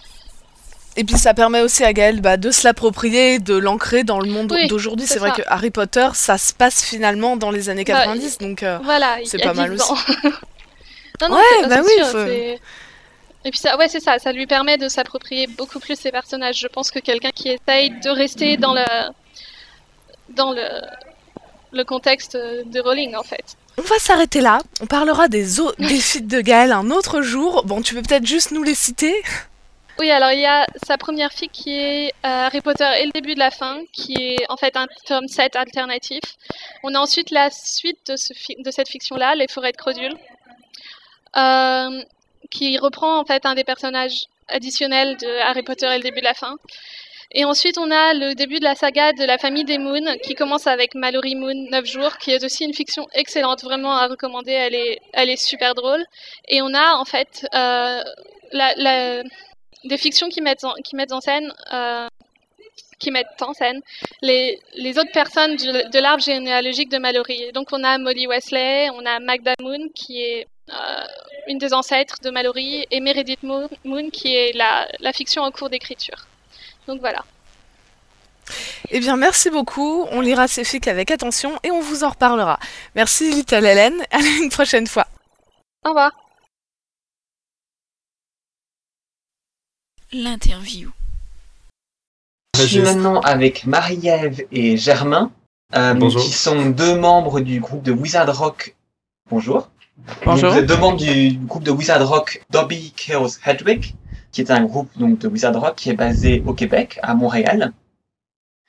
Et 0.98 1.04
puis 1.04 1.18
ça 1.18 1.34
permet 1.34 1.62
aussi 1.62 1.86
à 1.86 1.94
Gaël 1.94 2.20
bah, 2.20 2.36
de 2.36 2.52
se 2.52 2.64
l'approprier, 2.66 3.40
de 3.40 3.56
l'ancrer 3.56 4.04
dans 4.04 4.20
le 4.20 4.28
monde 4.30 4.52
Oui, 4.52 4.68
d'aujourd'hui. 4.68 5.06
c'est 5.08 5.20
vrai 5.20 5.32
que 5.32 5.44
Harry 5.48 5.70
Potter, 5.70 6.08
ça 6.14 6.38
se 6.38 6.52
passe 6.52 6.84
finalement 6.84 7.38
dans 7.38 7.52
les 7.52 7.70
années 7.70 7.86
Bah, 7.86 7.94
90, 8.06 8.40
donc 8.40 8.64
euh, 8.64 8.80
Voilà, 8.84 9.18
c'est 9.24 9.38
pas 9.38 9.54
mal 9.54 9.72
10 9.76 9.82
ans. 9.84 9.96
non, 11.22 11.30
non, 11.30 11.36
Ouais, 11.36 11.68
bah 11.70 11.82
oui, 11.86 11.92
sûr, 11.96 12.06
faut- 12.08 12.18
Et 13.46 13.52
puis 13.52 13.60
ça, 13.60 13.78
ouais, 13.78 13.88
c'est 13.88 14.00
ça, 14.02 14.20
ça 14.20 14.32
lui 14.34 14.46
permet 14.48 14.78
de 14.78 14.90
s'approprier 14.90 15.48
beaucoup 15.48 15.80
plus 15.80 15.98
ses 15.98 16.12
personnages. 16.12 16.58
Je 16.60 16.68
pense 16.68 16.92
que 16.92 17.00
quelqu'un 17.00 17.32
qui 17.32 17.50
essaye 17.50 17.90
de 17.92 18.10
rester 18.10 18.58
dans 18.58 18.74
le, 18.74 18.84
dans 20.30 20.52
le, 20.52 20.68
le 21.72 21.84
contexte 21.86 22.36
de 22.36 22.80
Rowling, 22.82 23.16
en 23.16 23.24
fait. 23.24 23.56
on 23.78 23.82
va 23.84 23.98
s'arrêter 23.98 24.42
là. 24.42 24.60
On 24.82 24.88
parlera 24.88 25.28
des, 25.30 25.60
au- 25.62 25.72
des 25.80 26.00
feats 26.02 26.20
de 26.20 26.42
Gaël 26.42 26.72
un 26.74 26.92
autre 26.92 27.22
jour. 27.22 27.64
Bon, 27.66 27.82
tu 27.82 27.96
peux 27.96 28.02
peut-être 28.02 28.26
juste 28.28 28.52
nous 28.52 28.64
les 28.64 28.76
citer? 28.76 29.16
Oui, 30.00 30.12
alors 30.12 30.32
il 30.32 30.40
y 30.40 30.46
a 30.46 30.66
sa 30.88 30.98
première 30.98 31.32
fille 31.34 31.50
qui 31.50 31.72
est 31.78 32.08
euh, 32.26 32.46
Harry 32.46 32.62
Potter 32.62 32.90
et 33.02 33.06
le 33.06 33.12
début 33.12 33.34
de 33.36 33.40
la 33.40 33.52
fin, 33.52 33.80
qui 33.92 34.14
est 34.14 34.46
en 34.50 34.56
fait 34.56 34.76
un 34.78 34.88
tome 35.06 35.28
7 35.28 35.56
alternatif. 35.58 36.22
On 36.84 36.94
a 36.96 37.00
ensuite 37.00 37.32
la 37.32 37.50
suite 37.50 38.00
de, 38.08 38.16
ce 38.16 38.34
fi- 38.34 38.56
de 38.64 38.72
cette 38.72 38.88
fiction-là, 38.88 39.36
Les 39.36 39.48
Forêts 39.50 39.74
de 39.74 39.78
Crodule, 39.78 40.16
euh, 41.38 42.02
qui 42.50 42.78
reprend 42.78 43.20
en 43.20 43.26
fait 43.26 43.46
un 43.46 43.56
des 43.56 43.64
personnages 43.64 44.26
additionnels 44.48 45.18
de 45.18 45.42
Harry 45.42 45.64
Potter 45.64 45.88
et 45.88 45.98
le 45.98 46.04
début 46.04 46.20
de 46.20 46.26
la 46.26 46.34
fin. 46.34 46.56
Et 47.32 47.46
ensuite, 47.46 47.78
on 47.78 47.92
a 47.92 48.14
le 48.16 48.34
début 48.34 48.58
de 48.58 48.64
la 48.64 48.74
saga 48.74 49.14
de 49.14 49.24
la 49.24 49.38
famille 49.38 49.64
des 49.64 49.78
Moon, 49.78 50.18
qui 50.24 50.34
commence 50.34 50.66
avec 50.66 50.96
Mallory 50.96 51.36
Moon 51.36 51.68
9 51.70 51.86
jours, 51.86 52.18
qui 52.18 52.32
est 52.32 52.44
aussi 52.44 52.66
une 52.66 52.74
fiction 52.74 53.08
excellente, 53.14 53.64
vraiment 53.64 53.94
à 53.94 54.08
recommander, 54.08 54.52
elle 54.52 54.74
est, 54.74 55.00
elle 55.14 55.30
est 55.30 55.38
super 55.38 55.76
drôle. 55.76 56.04
Et 56.48 56.64
on 56.64 56.74
a 56.74 56.96
en 56.96 57.06
fait 57.06 57.48
euh, 57.54 58.02
des 59.84 59.98
fictions 59.98 60.30
qui 60.30 60.42
mettent 60.42 60.64
en, 60.64 60.74
qui 60.84 60.96
mettent 60.96 61.12
en 61.12 61.22
scène, 61.22 61.54
euh, 61.72 62.08
qui 62.98 63.12
mettent 63.12 63.42
en 63.42 63.54
scène 63.54 63.80
les, 64.24 64.60
les 64.76 64.98
autres 64.98 65.12
personnes 65.12 65.56
de 65.56 66.00
l'arbre 66.00 66.24
généalogique 66.24 66.90
de 66.90 66.98
Mallory. 66.98 67.52
Donc 67.54 67.68
on 67.72 67.84
a 67.84 68.00
Molly 68.00 68.26
Wesley, 68.26 68.90
on 68.96 69.06
a 69.06 69.20
Magda 69.20 69.54
Moon 69.62 69.88
qui 69.94 70.24
est 70.24 70.48
une 71.48 71.58
des 71.58 71.74
ancêtres 71.74 72.18
de 72.22 72.30
Mallory 72.30 72.86
et 72.92 73.00
Meredith 73.00 73.44
Moon, 73.44 73.70
Moon 73.84 74.10
qui 74.10 74.36
est 74.36 74.54
la, 74.54 74.88
la 75.00 75.14
fiction 75.14 75.42
en 75.42 75.52
cours 75.52 75.70
d'écriture. 75.70 76.28
Donc 76.88 77.00
voilà. 77.00 77.24
Eh 78.90 79.00
bien, 79.00 79.18
merci 79.18 79.50
beaucoup. 79.50 80.06
On 80.12 80.22
lira 80.22 80.48
ces 80.48 80.64
fics 80.64 80.88
avec 80.88 81.12
attention 81.12 81.60
et 81.64 81.72
on 81.72 81.82
vous 81.82 82.04
en 82.04 82.10
reparlera. 82.10 82.60
Merci, 82.96 83.32
Little 83.32 83.66
Hélène. 83.66 84.02
À 84.12 84.20
une 84.20 84.50
prochaine 84.50 84.88
fois. 84.88 85.08
Au 85.86 85.90
revoir. 85.90 86.12
L'interview. 90.12 90.92
Je 92.58 92.64
suis 92.66 92.80
maintenant 92.80 93.22
avec 93.22 93.66
Marie-Ève 93.66 94.46
et 94.52 94.76
Germain, 94.76 95.32
euh, 95.76 96.10
qui 96.10 96.32
sont 96.32 96.72
deux 96.72 96.96
membres 96.96 97.40
du 97.40 97.60
groupe 97.60 97.84
de 97.84 97.92
Wizard 97.92 98.36
Rock. 98.36 98.76
Bonjour. 99.30 99.70
Bonjour. 100.26 100.52
Vous 100.52 100.58
êtes 100.58 100.66
deux 100.66 100.78
membres 100.78 100.98
du 100.98 101.38
groupe 101.46 101.64
de 101.64 101.72
Wizard 101.72 102.08
Rock 102.08 102.44
Dobby 102.52 102.92
Chaos 102.96 103.30
Hedwig, 103.46 103.96
qui 104.32 104.42
est 104.42 104.52
un 104.52 104.64
groupe 104.66 104.90
donc, 104.98 105.20
de 105.20 105.28
Wizard 105.28 105.60
Rock 105.60 105.76
qui 105.76 105.90
est 105.90 105.94
basé 105.96 106.44
au 106.46 106.54
Québec, 106.54 107.00
à 107.04 107.14
Montréal. 107.16 107.74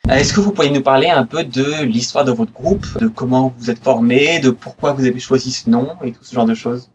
Euh, 0.08 0.14
Est-ce 0.14 0.32
que 0.32 0.40
vous 0.40 0.52
pourriez 0.52 0.70
nous 0.70 0.82
parler 0.82 1.08
un 1.08 1.24
peu 1.26 1.44
de 1.44 1.82
l'histoire 1.82 2.24
de 2.24 2.32
votre 2.32 2.52
groupe, 2.52 2.86
de 2.98 3.08
comment 3.08 3.54
vous 3.58 3.70
êtes 3.70 3.82
formé, 3.82 4.38
de 4.40 4.50
pourquoi 4.50 4.92
vous 4.92 5.04
avez 5.04 5.20
choisi 5.20 5.52
ce 5.52 5.68
nom 5.68 5.88
et 6.02 6.12
tout 6.12 6.24
ce 6.24 6.34
genre 6.34 6.46
de 6.46 6.54
choses? 6.54 6.90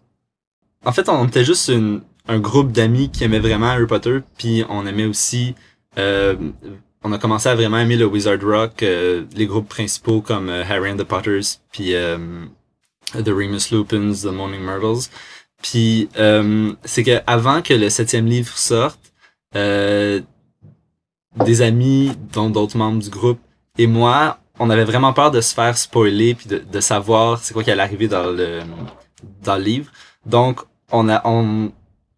En 0.86 0.92
fait, 0.92 1.08
on 1.10 1.28
était 1.28 1.46
juste 1.46 1.68
une- 1.70 2.02
un 2.28 2.40
groupe 2.40 2.72
d'amis 2.72 3.10
qui 3.12 3.24
aimaient 3.24 3.40
vraiment 3.40 3.68
Harry 3.68 3.86
Potter, 3.88 4.20
puis 4.38 4.64
on 4.70 4.86
aimait 4.88 5.06
aussi 5.06 5.56
euh, 5.98 6.36
on 7.04 7.12
a 7.14 7.18
commencé 7.20 7.48
à 7.48 7.56
vraiment 7.56 7.78
aimer 7.78 7.96
le 7.98 8.06
Wizard 8.06 8.40
Rock, 8.42 8.82
euh, 8.84 9.24
les 9.36 9.46
groupes 9.46 9.70
principaux 9.70 10.22
comme 10.22 10.50
euh, 10.50 10.64
Harry 10.68 10.92
and 10.92 10.98
the 10.98 11.04
Potters, 11.04 11.60
puis 11.72 11.94
euh, 13.16 13.22
The 13.22 13.30
Remus 13.30 13.72
Lupins, 13.72 14.22
The 14.22 14.32
Moaning 14.32 14.62
Myrtles. 14.62 15.10
Puis 15.62 16.10
c'est 16.84 17.04
que 17.04 17.22
avant 17.26 17.62
que 17.62 17.74
le 17.74 17.90
septième 17.90 18.28
livre 18.28 18.56
sorte, 18.56 19.00
des 19.54 20.22
amis, 21.62 22.12
dont 22.34 22.50
d'autres 22.50 22.78
membres 22.78 23.02
du 23.02 23.10
groupe, 23.10 23.40
et 23.78 23.88
moi, 23.88 24.40
on 24.60 24.70
avait 24.70 24.84
vraiment 24.84 25.14
peur 25.14 25.32
de 25.32 25.42
se 25.42 25.54
faire 25.54 25.78
spoiler 25.78 26.36
puis 26.36 26.48
de, 26.48 26.60
de 26.60 26.80
savoir 26.80 27.40
c'est 27.40 27.54
quoi 27.54 27.64
qui 27.64 27.72
allait 27.72 27.84
arriver 27.84 28.08
dans 28.08 28.32
le 28.32 28.62
dans 29.44 29.56
le 29.56 29.64
livre. 29.64 29.92
Donc 30.26 30.62
on 30.92 31.10
a 31.10 31.22
on 31.26 31.72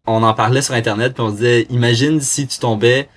on 0.06 0.22
en 0.22 0.34
parlait 0.34 0.62
sur 0.62 0.74
internet 0.74 1.14
puis 1.14 1.22
on 1.22 1.30
disait 1.30 1.66
imagine 1.70 2.20
si 2.20 2.46
tu 2.46 2.58
tombais 2.58 3.08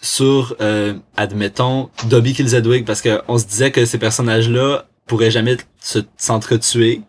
sur 0.00 0.56
euh, 0.60 0.94
admettons 1.16 1.90
Dobby 2.08 2.32
Killzedwig 2.32 2.84
parce 2.84 3.02
que 3.02 3.20
on 3.28 3.38
se 3.38 3.46
disait 3.46 3.70
que 3.70 3.84
ces 3.84 3.98
personnages-là 3.98 4.86
pourraient 5.10 5.30
jamais 5.30 5.56
se 5.80 5.98
s'entretuer 6.16 7.02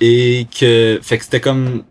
et 0.00 0.46
que 0.58 0.98
fait 1.02 1.18
que 1.18 1.24
c'était 1.24 1.40
comme 1.40 1.84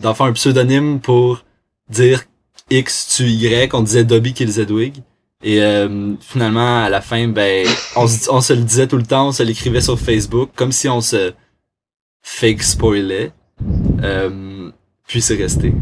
d'enfant 0.00 0.26
un 0.26 0.32
pseudonyme 0.32 1.00
pour 1.00 1.44
dire 1.88 2.24
X 2.70 3.14
tu 3.16 3.24
Y 3.24 3.74
on 3.74 3.82
disait 3.82 4.04
Dobby 4.04 4.32
Killzedwig 4.32 5.02
et 5.44 5.62
euh, 5.62 6.14
finalement, 6.20 6.82
à 6.82 6.88
la 6.88 7.02
fin, 7.02 7.28
ben, 7.28 7.66
on 7.96 8.06
se, 8.06 8.52
le 8.54 8.62
disait 8.62 8.86
tout 8.86 8.96
le 8.96 9.02
temps, 9.02 9.28
on 9.28 9.32
se 9.32 9.42
l'écrivait 9.42 9.82
sur 9.82 10.00
Facebook, 10.00 10.48
comme 10.56 10.72
si 10.72 10.88
on 10.88 11.02
se 11.02 11.34
fake 12.22 12.62
spoilait. 12.62 13.30
Euh, 14.02 14.70
puis 15.06 15.20
c'est 15.20 15.36
resté. 15.36 15.74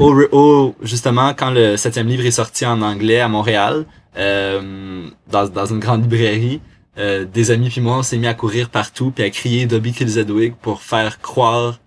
Au, 0.00 0.74
justement, 0.82 1.34
quand 1.34 1.52
le 1.52 1.76
septième 1.76 2.08
livre 2.08 2.26
est 2.26 2.32
sorti 2.32 2.66
en 2.66 2.82
anglais 2.82 3.20
à 3.20 3.28
Montréal, 3.28 3.86
dans, 4.16 5.48
dans 5.48 5.66
une 5.66 5.78
grande 5.78 6.02
librairie, 6.02 6.60
euh, 6.98 7.26
des 7.26 7.50
amis 7.50 7.68
puis 7.68 7.80
moi, 7.82 7.98
on 7.98 8.02
s'est 8.02 8.16
mis 8.16 8.26
à 8.26 8.32
courir 8.34 8.70
partout 8.70 9.10
puis 9.10 9.22
à 9.22 9.30
crier 9.30 9.66
Dobby 9.66 9.92
Killzedwig 9.92 10.54
pour 10.54 10.80
faire 10.82 11.20
croire 11.20 11.78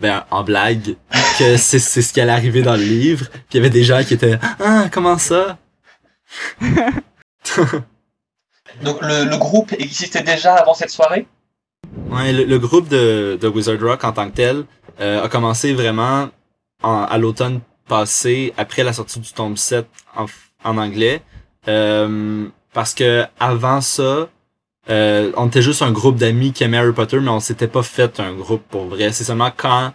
ben, 0.00 0.24
en 0.30 0.42
blague, 0.42 0.96
que 1.38 1.56
c'est, 1.58 1.78
c'est 1.78 2.02
ce 2.02 2.12
qui 2.12 2.20
allait 2.20 2.32
arriver 2.32 2.62
dans 2.62 2.74
le 2.74 2.82
livre. 2.82 3.28
Puis 3.30 3.42
il 3.52 3.56
y 3.56 3.60
avait 3.60 3.70
des 3.70 3.84
gens 3.84 4.02
qui 4.02 4.14
étaient 4.14 4.38
Ah, 4.58 4.88
comment 4.90 5.18
ça? 5.18 5.58
Donc 8.82 9.00
le, 9.02 9.24
le, 9.24 9.36
groupe 9.36 9.72
existait 9.72 10.22
déjà 10.22 10.54
avant 10.54 10.74
cette 10.74 10.90
soirée? 10.90 11.26
Ouais, 12.08 12.32
le, 12.32 12.58
groupe 12.58 12.88
de, 12.88 13.38
de, 13.40 13.48
Wizard 13.48 13.80
Rock 13.80 14.04
en 14.04 14.12
tant 14.12 14.30
que 14.30 14.36
tel 14.36 14.64
euh, 15.00 15.24
a 15.24 15.28
commencé 15.28 15.74
vraiment 15.74 16.28
en, 16.82 17.02
à 17.02 17.18
l'automne 17.18 17.60
passé, 17.88 18.54
après 18.56 18.84
la 18.84 18.92
sortie 18.92 19.18
du 19.20 19.32
tome 19.32 19.56
7 19.56 19.86
en, 20.16 20.26
en 20.64 20.78
anglais. 20.78 21.22
Euh, 21.68 22.48
parce 22.72 22.94
que 22.94 23.24
avant 23.38 23.80
ça, 23.80 24.28
euh, 24.88 25.32
on 25.36 25.48
était 25.48 25.62
juste 25.62 25.82
un 25.82 25.92
groupe 25.92 26.16
d'amis 26.16 26.52
qui 26.52 26.64
aimaient 26.64 26.78
Harry 26.78 26.92
Potter, 26.92 27.20
mais 27.20 27.28
on 27.30 27.40
s'était 27.40 27.68
pas 27.68 27.82
fait 27.82 28.18
un 28.20 28.34
groupe 28.34 28.62
pour 28.68 28.86
vrai. 28.86 29.12
C'est 29.12 29.24
seulement 29.24 29.50
quand 29.54 29.92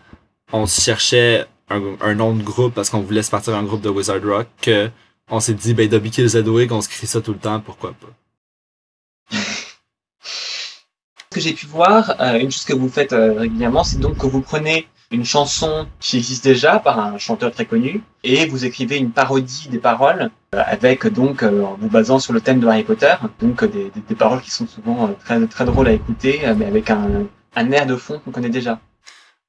on 0.54 0.66
cherchait 0.66 1.46
un, 1.70 2.14
nom 2.14 2.34
de 2.36 2.44
groupe 2.44 2.74
parce 2.74 2.90
qu'on 2.90 3.02
voulait 3.02 3.24
se 3.24 3.32
partir 3.32 3.56
un 3.56 3.64
groupe 3.64 3.82
de 3.82 3.90
Wizard 3.90 4.22
Rock 4.24 4.48
que 4.62 4.90
on 5.30 5.40
s'est 5.40 5.56
dit, 5.56 5.74
ben, 5.74 5.90
Dobby 5.90 6.12
Kill 6.12 6.28
Zedwig, 6.28 6.72
on 6.72 6.82
se 6.82 6.90
crie 6.90 7.08
ça 7.08 7.20
tout 7.20 7.34
le 7.34 7.40
temps, 7.40 7.60
pourquoi 7.60 7.94
pas? 7.94 9.38
Ce 10.22 11.40
que 11.40 11.42
j'ai 11.42 11.54
pu 11.54 11.66
voir, 11.66 12.16
euh, 12.22 12.40
une 12.40 12.52
chose 12.52 12.64
que 12.64 12.74
vous 12.74 12.88
faites 12.88 13.12
euh, 13.12 13.34
régulièrement, 13.34 13.84
c'est 13.84 14.00
donc 14.00 14.18
que 14.18 14.28
vous 14.28 14.42
prenez 14.42 14.88
une 15.12 15.26
chanson 15.26 15.88
qui 16.00 16.18
existe 16.18 16.44
déjà 16.44 16.80
par 16.80 17.00
un 17.00 17.18
chanteur 17.18 17.52
très 17.52 17.66
connu 17.66 18.04
et 18.24 18.48
vous 18.48 18.66
écrivez 18.66 18.98
une 18.98 19.12
parodie 19.12 19.68
des 19.70 19.78
paroles 19.78 20.32
euh, 20.54 20.64
avec 20.66 21.08
donc 21.08 21.44
euh, 21.44 21.64
en 21.64 21.76
vous 21.76 21.90
basant 21.90 22.20
sur 22.20 22.34
le 22.34 22.42
thème 22.42 22.60
de 22.60 22.68
Harry 22.68 22.84
Potter 22.84 23.14
donc 23.40 23.64
des, 23.66 23.92
des, 24.08 24.16
paroles 24.16 24.42
qui 24.42 24.52
sont 24.52 24.68
souvent 24.68 25.08
euh, 25.08 25.12
très 25.24 25.46
très 25.48 25.66
drôles 25.66 25.88
à 25.88 25.94
écouter 25.94 26.42
mais 26.58 26.66
avec 26.66 26.90
un, 26.90 27.28
un 27.56 27.72
air 27.72 27.86
de 27.86 27.96
fond 27.96 28.20
qu'on 28.20 28.32
connaît 28.32 28.50
déjà. 28.50 28.80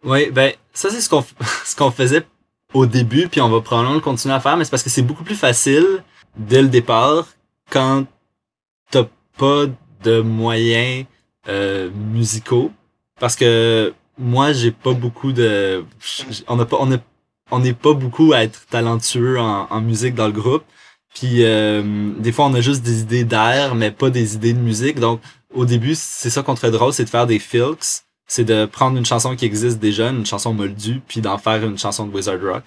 Oui, 0.05 0.31
ben 0.31 0.53
ça 0.73 0.91
c'est 0.91 1.01
ce 1.01 1.09
qu'on 1.09 1.25
ce 1.65 1.75
qu'on 1.75 1.91
faisait 1.91 2.27
au 2.75 2.87
début 2.87 3.29
puis 3.29 3.41
on 3.41 3.49
va 3.49 3.61
probablement 3.61 3.95
le 3.95 4.01
continuer 4.01 4.35
à 4.35 4.41
faire 4.41 4.57
mais 4.57 4.65
c'est 4.65 4.71
parce 4.71 4.83
que 4.83 4.91
c'est 4.91 5.03
beaucoup 5.03 5.25
plus 5.25 5.37
facile 5.37 6.03
dès 6.37 6.61
le 6.61 6.69
départ 6.69 7.29
quand 7.71 8.05
t'as 8.91 9.05
pas 9.39 9.65
de 10.05 10.21
moyens 10.21 11.07
euh, 11.49 11.91
musicaux 11.91 12.71
parce 13.19 13.37
que 13.37 13.95
moi, 14.19 14.53
j'ai 14.53 14.71
pas 14.71 14.93
beaucoup 14.93 15.33
de, 15.33 15.85
on 16.49 16.57
pas, 16.65 16.77
on 16.81 16.99
on 17.51 17.61
n'est 17.61 17.75
pas 17.75 17.93
beaucoup 17.93 18.33
à 18.33 18.43
être 18.43 18.67
talentueux 18.67 19.39
en, 19.39 19.81
musique 19.81 20.15
dans 20.15 20.27
le 20.27 20.33
groupe. 20.33 20.65
Puis 21.15 21.45
euh, 21.45 22.13
des 22.19 22.33
fois, 22.33 22.47
on 22.47 22.55
a 22.55 22.61
juste 22.61 22.83
des 22.83 23.01
idées 23.01 23.25
d'air, 23.25 23.75
mais 23.75 23.91
pas 23.91 24.11
des 24.11 24.35
idées 24.35 24.53
de 24.53 24.59
musique. 24.59 24.99
Donc, 24.99 25.21
au 25.55 25.65
début, 25.65 25.95
c'est 25.95 26.31
ça 26.31 26.43
qu'on 26.43 26.55
trouvait 26.55 26.73
drôle, 26.73 26.93
c'est 26.93 27.05
de 27.05 27.09
faire 27.09 27.27
des 27.27 27.39
filks. 27.39 28.03
C'est 28.27 28.45
de 28.45 28.67
prendre 28.67 28.99
une 28.99 29.07
chanson 29.07 29.37
qui 29.37 29.45
existe 29.45 29.79
déjà, 29.79 30.11
une 30.11 30.27
chanson 30.27 30.53
moldue, 30.53 31.01
puis 31.07 31.21
d'en 31.21 31.39
faire 31.39 31.65
une 31.65 31.79
chanson 31.79 32.07
de 32.07 32.13
Wizard 32.13 32.41
Rock. 32.43 32.65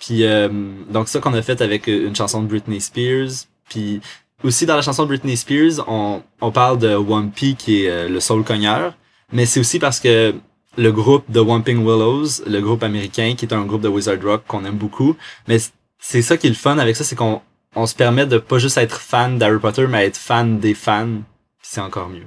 Puis 0.00 0.24
euh, 0.24 0.48
donc 0.90 1.08
ça 1.08 1.20
qu'on 1.20 1.34
a 1.34 1.42
fait 1.42 1.60
avec 1.60 1.86
une 1.86 2.16
chanson 2.16 2.42
de 2.42 2.48
Britney 2.48 2.80
Spears. 2.80 3.46
Puis 3.68 4.00
aussi 4.42 4.66
dans 4.66 4.76
la 4.76 4.82
chanson 4.82 5.04
de 5.04 5.08
Britney 5.08 5.36
Spears, 5.36 5.88
on, 5.88 6.22
parle 6.50 6.78
de 6.78 6.94
Wumpy 6.96 7.54
qui 7.56 7.84
est 7.84 7.90
euh, 7.90 8.08
le 8.08 8.20
soul 8.20 8.42
cogneur. 8.44 8.94
Mais 9.32 9.46
c'est 9.46 9.60
aussi 9.60 9.78
parce 9.78 10.00
que 10.00 10.34
le 10.76 10.92
groupe 10.92 11.24
The 11.32 11.38
Wamping 11.38 11.78
Willows, 11.78 12.44
le 12.46 12.60
groupe 12.60 12.82
américain, 12.82 13.34
qui 13.36 13.46
est 13.46 13.54
un 13.54 13.64
groupe 13.64 13.82
de 13.82 13.88
Wizard 13.88 14.22
Rock 14.22 14.42
qu'on 14.46 14.64
aime 14.64 14.76
beaucoup. 14.76 15.16
Mais 15.46 15.58
c'est 15.98 16.22
ça 16.22 16.36
qui 16.36 16.46
est 16.46 16.50
le 16.50 16.56
fun 16.56 16.78
avec 16.78 16.96
ça, 16.96 17.04
c'est 17.04 17.16
qu'on 17.16 17.40
on 17.74 17.86
se 17.86 17.94
permet 17.94 18.26
de 18.26 18.38
pas 18.38 18.58
juste 18.58 18.78
être 18.78 19.00
fan 19.00 19.38
d'Harry 19.38 19.58
Potter, 19.58 19.86
mais 19.86 20.06
être 20.06 20.16
fan 20.16 20.58
des 20.58 20.74
fans. 20.74 21.22
C'est 21.62 21.80
encore 21.80 22.08
mieux. 22.08 22.26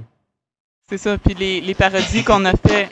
C'est 0.89 0.97
ça. 0.97 1.17
Puis 1.17 1.33
les, 1.33 1.61
les 1.61 1.73
parodies 1.73 2.23
qu'on 2.23 2.43
a 2.45 2.53
fait, 2.53 2.89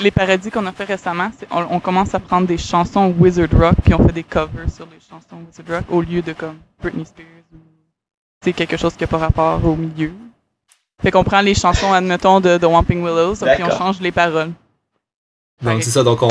les 0.00 0.10
parodies 0.10 0.50
qu'on 0.50 0.66
a 0.66 0.72
fait 0.72 0.84
récemment, 0.84 1.30
on, 1.50 1.66
on, 1.70 1.80
commence 1.80 2.14
à 2.14 2.20
prendre 2.20 2.46
des 2.46 2.58
chansons 2.58 3.14
Wizard 3.18 3.48
Rock, 3.52 3.76
puis 3.84 3.94
on 3.94 4.06
fait 4.06 4.12
des 4.12 4.22
covers 4.22 4.70
sur 4.70 4.86
les 4.86 4.98
chansons 4.98 5.44
Wizard 5.46 5.76
Rock 5.76 5.84
au 5.90 6.00
lieu 6.00 6.22
de 6.22 6.32
comme 6.32 6.56
Britney 6.80 7.04
Spears 7.04 7.26
ou 7.52 7.58
c'est 8.42 8.52
quelque 8.52 8.76
chose 8.76 8.94
qui 8.94 9.04
a 9.04 9.06
pas 9.06 9.18
rapport 9.18 9.64
au 9.64 9.76
milieu. 9.76 10.12
Fait 11.02 11.10
qu'on 11.10 11.22
prend 11.22 11.40
les 11.40 11.54
chansons, 11.54 11.92
admettons, 11.92 12.40
de 12.40 12.56
The 12.58 12.64
Wamping 12.64 13.02
Willows, 13.02 13.36
puis 13.36 13.62
on 13.62 13.76
change 13.76 14.00
les 14.00 14.10
paroles. 14.10 14.52
Donc 15.62 15.82
c'est 15.82 15.90
ça, 15.90 16.04
donc 16.04 16.22
on, 16.22 16.28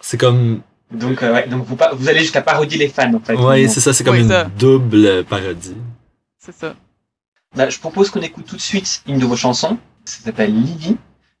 c'est 0.00 0.18
comme. 0.18 0.60
Donc, 0.90 1.22
euh, 1.22 1.32
ouais, 1.32 1.48
donc 1.48 1.64
vous, 1.64 1.76
vous 1.94 2.08
allez 2.08 2.20
jusqu'à 2.20 2.42
parodier 2.42 2.78
les 2.78 2.88
fans 2.88 3.12
en 3.12 3.20
fait. 3.20 3.34
Ouais, 3.34 3.66
c'est 3.68 3.80
ça, 3.80 3.92
c'est 3.92 4.04
comme 4.04 4.14
Oui, 4.14 4.22
une 4.22 4.28
ça. 4.28 4.44
double 4.44 5.24
parodie. 5.24 5.74
C'est 6.38 6.54
ça. 6.54 6.74
Bah, 7.56 7.68
je 7.68 7.78
propose 7.78 8.10
qu'on 8.10 8.20
écoute 8.20 8.46
tout 8.46 8.56
de 8.56 8.60
suite 8.60 9.02
une 9.06 9.18
de 9.18 9.24
vos 9.26 9.36
chansons. 9.36 9.78
Ça 10.04 10.20
s'appelle 10.24 10.54
Livy. 10.54 10.96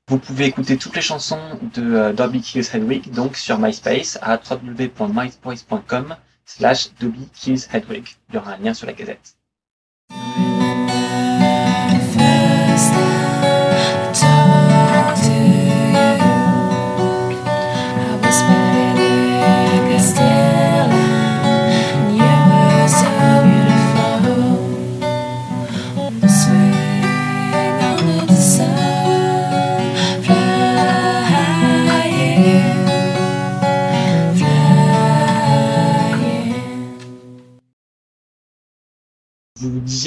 Vous 0.08 0.18
pouvez 0.18 0.46
écouter 0.46 0.76
toutes 0.76 0.94
les 0.96 1.02
chansons 1.02 1.38
de 1.74 1.82
euh, 1.94 2.12
Dobby 2.12 2.40
Kills 2.40 2.66
Hedwig 2.72 3.10
donc 3.12 3.36
sur 3.36 3.58
MySpace 3.58 4.18
à 4.22 4.38
www.myspace.com 4.50 6.16
slash 6.44 6.88
Dobby 7.00 7.28
Kills 7.34 7.66
Hedwig. 7.72 8.04
Il 8.30 8.36
y 8.36 8.38
aura 8.38 8.52
un 8.52 8.58
lien 8.58 8.72
sur 8.74 8.86
la 8.86 8.92
gazette. 8.92 9.36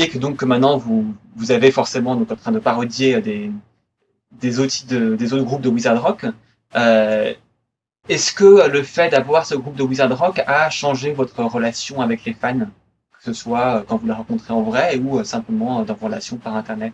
Que 0.08 0.18
donc 0.18 0.38
que 0.38 0.46
maintenant 0.46 0.77
vous, 0.77 1.13
vous 1.36 1.51
avez 1.51 1.72
forcément 1.72 2.15
donc 2.15 2.32
en 2.32 2.36
train 2.36 2.51
de 2.51 2.60
parodier 2.60 3.22
des, 3.22 3.51
des, 4.32 4.60
autres, 4.60 4.86
de, 4.88 5.15
des 5.15 5.34
autres 5.34 5.44
groupes 5.44 5.62
de 5.62 5.70
Wizard 5.70 6.01
Rock. 6.01 6.25
Euh, 6.75 7.34
Est-ce 8.08 8.34
que 8.34 8.68
le 8.70 8.84
fait 8.84 9.10
d'avoir 9.10 9.46
ce 9.46 9.56
groupe 9.56 9.75
de 9.75 9.84
Wizard 9.84 10.18
Rock 10.18 10.39
a 10.48 10.70
changé 10.70 11.13
votre 11.13 11.44
relation 11.44 12.01
avec 12.01 12.24
les 12.25 12.34
fans, 12.34 12.60
que 12.60 13.24
ce 13.24 13.34
soit 13.34 13.84
quand 13.88 13.98
vous 13.98 14.08
les 14.08 14.13
rencontrez 14.13 14.53
en 14.53 14.62
vrai 14.63 14.98
ou 14.98 15.24
simplement 15.24 15.84
dans 15.84 15.94
vos 15.94 16.06
relations 16.08 16.38
par 16.38 16.56
Internet? 16.56 16.94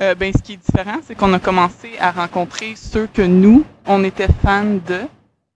Euh, 0.00 0.14
ben, 0.14 0.32
ce 0.32 0.42
qui 0.42 0.54
est 0.54 0.56
différent, 0.56 0.98
c'est 1.04 1.14
qu'on 1.14 1.32
a 1.34 1.38
commencé 1.38 1.90
à 1.98 2.10
rencontrer 2.12 2.74
ceux 2.76 3.06
que 3.06 3.22
nous, 3.22 3.64
on 3.86 4.02
était 4.04 4.28
fans 4.42 4.64
de. 4.86 5.00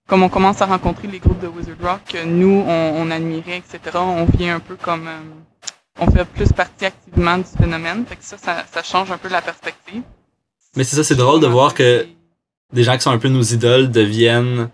Comme 0.07 0.23
on 0.23 0.29
commence 0.29 0.61
à 0.61 0.67
rencontrer 0.67 1.09
les 1.09 1.19
groupes 1.19 1.41
de 1.41 1.47
Wizard 1.47 1.77
Rock 1.83 2.01
que 2.09 2.25
nous, 2.25 2.63
on, 2.67 3.11
admirait, 3.11 3.59
etc., 3.59 3.97
on 3.97 4.27
vient 4.27 4.57
un 4.57 4.61
peu 4.61 4.77
comme... 4.77 5.09
euh, 5.09 5.21
on 5.99 6.11
fait 6.11 6.25
plus 6.25 6.53
partie 6.53 6.87
activement 6.87 7.39
du 7.39 7.45
phénomène. 7.45 8.05
Fait 8.07 8.17
que 8.17 8.25
ça, 8.25 8.37
ça, 8.39 8.65
ça 8.71 8.83
change 8.83 9.11
un 9.11 9.19
peu 9.19 9.29
la 9.29 9.43
perspective. 9.43 10.03
Mais 10.77 10.85
c'est 10.85 10.97
ça, 10.97 11.05
c'est 11.05 11.15
drôle 11.15 11.41
de 11.41 11.47
voir 11.47 11.75
que 11.75 12.07
des 12.73 12.83
gens 12.83 12.95
qui 12.97 13.03
sont 13.03 13.11
un 13.11 13.19
peu 13.19 13.29
nos 13.29 13.43
idoles 13.43 13.91
deviennent 13.91 14.69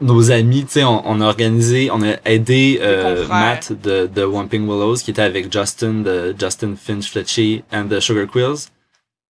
nos 0.00 0.30
amis, 0.30 0.64
tu 0.64 0.72
sais, 0.72 0.84
on, 0.84 1.08
on 1.08 1.20
a 1.20 1.26
organisé, 1.26 1.90
on 1.92 2.02
a 2.02 2.16
aidé 2.24 2.78
euh. 2.82 3.26
Matt 3.26 3.72
de, 3.72 4.06
de 4.06 4.24
Wamping 4.24 4.62
Willows 4.62 4.96
qui 4.96 5.10
était 5.10 5.22
avec 5.22 5.52
Justin 5.52 6.02
de 6.02 6.34
Justin 6.38 6.74
Finch 6.76 7.10
Fletcher 7.10 7.64
and 7.72 7.88
the 7.88 8.00
Sugar 8.00 8.26
Quills. 8.26 8.68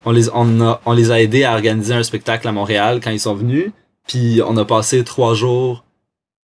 On 0.05 0.11
les, 0.11 0.29
on, 0.33 0.61
a, 0.61 0.81
on 0.85 0.93
les 0.93 1.11
a 1.11 1.21
aidés 1.21 1.43
à 1.43 1.53
organiser 1.53 1.93
un 1.93 2.03
spectacle 2.03 2.47
à 2.47 2.51
Montréal 2.51 2.99
quand 3.03 3.11
ils 3.11 3.19
sont 3.19 3.33
venus. 3.33 3.71
Puis 4.07 4.41
on 4.45 4.55
a 4.57 4.65
passé 4.65 5.03
trois 5.03 5.33
jours 5.33 5.83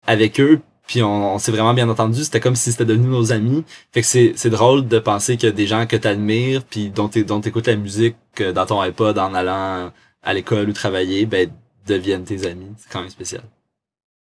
avec 0.06 0.40
eux. 0.40 0.60
Puis 0.86 1.02
on, 1.02 1.34
on 1.34 1.38
s'est 1.38 1.52
vraiment 1.52 1.74
bien 1.74 1.88
entendu. 1.88 2.24
C'était 2.24 2.40
comme 2.40 2.56
si 2.56 2.72
c'était 2.72 2.84
devenu 2.84 3.08
nos 3.08 3.32
amis. 3.32 3.64
Fait 3.92 4.00
que 4.00 4.06
c'est, 4.06 4.32
c'est 4.36 4.50
drôle 4.50 4.86
de 4.88 4.98
penser 4.98 5.36
que 5.36 5.46
des 5.46 5.66
gens 5.66 5.86
que 5.86 5.96
t'admires 5.96 6.64
puis 6.64 6.90
dont 6.90 7.10
dont 7.26 7.40
t'écoutes 7.40 7.66
la 7.66 7.76
musique 7.76 8.16
euh, 8.40 8.52
dans 8.52 8.66
ton 8.66 8.80
iPod 8.80 9.18
en 9.18 9.34
allant 9.34 9.92
à 10.22 10.34
l'école 10.34 10.68
ou 10.68 10.72
travailler, 10.72 11.26
ben 11.26 11.50
deviennent 11.86 12.24
tes 12.24 12.46
amis. 12.46 12.72
C'est 12.78 12.90
quand 12.90 13.00
même 13.00 13.10
spécial. 13.10 13.42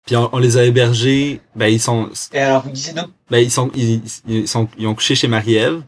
Puis 0.07 0.17
on, 0.17 0.35
on 0.35 0.39
les 0.39 0.57
a 0.57 0.65
hébergés. 0.65 1.41
Ben 1.55 1.67
ils 1.69 1.81
sont, 1.81 2.11
Et 2.33 2.39
alors, 2.39 2.63
vous 2.63 2.71
disiez 2.71 2.93
donc, 2.93 3.09
ben 3.31 3.39
ils 3.39 3.51
sont, 3.51 3.71
ils, 3.75 4.03
ils 4.27 4.49
sont, 4.49 4.69
ils 4.79 4.87
ont 4.87 4.95
couché 4.95 5.15
chez 5.15 5.29
Marie-Ève. 5.29 5.83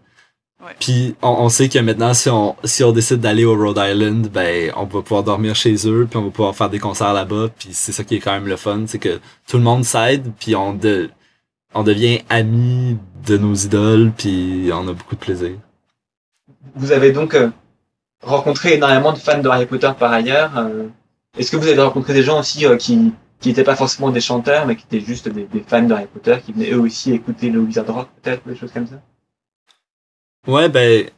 Puis 0.79 1.17
on, 1.23 1.29
on 1.29 1.49
sait 1.49 1.69
que 1.69 1.79
maintenant 1.79 2.15
si 2.15 2.29
on 2.31 2.57
si 2.65 2.85
on 2.85 2.93
décide 2.93 3.19
d'aller 3.21 3.45
au 3.45 3.57
Rhode 3.57 3.79
Island, 3.79 4.29
ben 4.29 4.73
on 4.77 4.85
va 4.85 5.03
pouvoir 5.03 5.23
dormir 5.25 5.55
chez 5.55 5.75
eux, 5.89 6.07
puis 6.09 6.19
on 6.19 6.25
va 6.25 6.31
pouvoir 6.31 6.55
faire 6.57 6.71
des 6.71 6.79
concerts 6.79 7.13
là-bas. 7.13 7.49
Puis 7.59 7.71
c'est 7.73 7.93
ça 7.93 8.05
qui 8.05 8.17
est 8.17 8.21
quand 8.21 8.33
même 8.33 8.47
le 8.47 8.57
fun, 8.57 8.85
c'est 8.87 8.99
que 8.99 9.21
tout 9.49 9.57
le 9.57 9.63
monde 9.65 9.85
s'aide, 9.85 10.31
puis 10.39 10.55
on 10.57 10.73
de 10.75 11.11
on 11.75 11.83
devient 11.83 12.21
amis 12.29 12.99
de 13.27 13.39
nos 13.39 13.55
idoles, 13.55 14.13
puis 14.17 14.71
on 14.73 14.87
a 14.89 14.93
beaucoup 14.93 15.15
de 15.15 15.21
plaisir. 15.21 15.53
vous 16.75 16.93
avez 16.93 17.13
donc 17.13 17.35
euh, 17.35 17.51
rencontré 18.23 18.75
énormément 18.75 19.13
de 19.13 19.19
fans 19.19 19.41
de 19.41 19.49
Harry 19.49 19.67
Potter 19.67 19.91
par 19.99 20.13
ailleurs. 20.13 20.57
euh. 20.59 20.89
Est-ce 21.39 21.51
que 21.51 21.57
vous 21.57 21.67
avez 21.69 21.81
rencontré 21.83 22.13
des 22.13 22.23
gens 22.23 22.41
aussi 22.41 22.67
euh, 22.67 22.77
qui 22.77 23.13
qui 23.41 23.49
n'étaient 23.49 23.65
pas 23.65 23.75
forcément 23.75 24.11
des 24.11 24.21
chanteurs, 24.21 24.67
mais 24.67 24.77
qui 24.77 24.85
étaient 24.85 25.05
juste 25.05 25.29
des, 25.29 25.45
des 25.47 25.61
fans 25.67 25.83
de 25.83 25.93
Harry 25.93 26.07
Potter, 26.07 26.37
qui 26.45 26.53
venaient 26.53 26.71
eux 26.73 26.81
aussi 26.81 27.13
écouter 27.13 27.51
le 27.51 27.59
Wizard 27.59 27.87
Rock, 27.93 28.09
peut-être, 28.23 28.47
des 28.47 28.55
choses 28.55 28.71
comme 28.73 28.87
ça? 28.87 29.03
Ouais, 30.47 30.69
ben, 30.69 31.09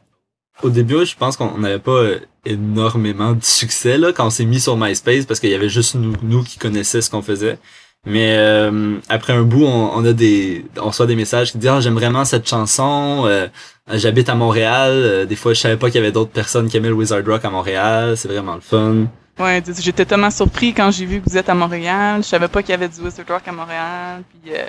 au 0.63 0.69
début, 0.69 1.05
je 1.05 1.15
pense 1.15 1.37
qu'on 1.37 1.57
n'avait 1.57 1.79
pas 1.79 1.91
euh, 1.91 2.19
énormément 2.45 3.33
de 3.33 3.43
succès, 3.43 3.97
là, 3.97 4.13
quand 4.13 4.27
on 4.27 4.29
s'est 4.29 4.45
mis 4.45 4.59
sur 4.59 4.77
MySpace, 4.77 5.25
parce 5.25 5.39
qu'il 5.39 5.49
y 5.49 5.55
avait 5.55 5.69
juste 5.69 5.95
nous, 5.95 6.13
nous 6.21 6.43
qui 6.43 6.57
connaissaient 6.57 7.01
ce 7.01 7.09
qu'on 7.09 7.21
faisait. 7.21 7.57
Mais 8.05 8.35
euh, 8.37 8.99
après 9.09 9.33
un 9.33 9.41
bout, 9.41 9.65
on, 9.65 10.05
a 10.05 10.13
des, 10.13 10.63
on 10.77 10.89
reçoit 10.89 11.07
des 11.07 11.15
messages 11.15 11.51
qui 11.51 11.57
disent 11.57 11.69
ah 11.69 11.81
j'aime 11.81 11.95
vraiment 11.95 12.23
cette 12.23 12.47
chanson, 12.47 13.23
euh, 13.25 13.47
j'habite 13.91 14.29
à 14.29 14.35
Montréal. 14.35 14.91
euh, 14.91 15.25
des 15.25 15.35
fois, 15.35 15.53
je 15.53 15.61
savais 15.61 15.77
pas 15.77 15.87
qu'il 15.87 15.95
y 15.95 16.03
avait 16.03 16.11
d'autres 16.11 16.31
personnes 16.31 16.69
qui 16.69 16.77
aimaient 16.77 16.89
le 16.89 16.93
Wizard 16.93 17.25
Rock 17.25 17.43
à 17.43 17.49
Montréal. 17.49 18.15
C'est 18.15 18.27
vraiment 18.27 18.53
le 18.53 18.61
fun. 18.61 19.07
Ouais, 19.39 19.61
j'étais 19.79 20.05
tellement 20.05 20.29
surpris 20.29 20.73
quand 20.73 20.91
j'ai 20.91 21.05
vu 21.05 21.19
que 21.19 21.29
vous 21.29 21.37
êtes 21.37 21.49
à 21.49 21.55
Montréal. 21.55 22.21
Je 22.21 22.27
savais 22.27 22.47
pas 22.47 22.61
qu'il 22.61 22.71
y 22.71 22.73
avait 22.73 22.87
du 22.87 23.01
Wizard 23.01 23.25
Rock 23.27 23.47
à 23.47 23.51
Montréal. 23.51 24.23
Puis, 24.29 24.53
euh. 24.53 24.67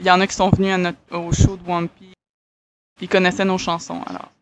Il 0.00 0.06
y 0.06 0.10
en 0.10 0.20
a 0.20 0.26
qui 0.26 0.34
sont 0.34 0.50
venus 0.50 0.72
à 0.72 0.78
notre, 0.78 0.98
au 1.10 1.32
show 1.32 1.56
de 1.56 1.70
One 1.70 1.88
Piece. 1.88 2.15
Ils 3.00 3.08
connaissaient 3.08 3.44
nos 3.44 3.58
chansons, 3.58 4.00
alors. 4.06 4.32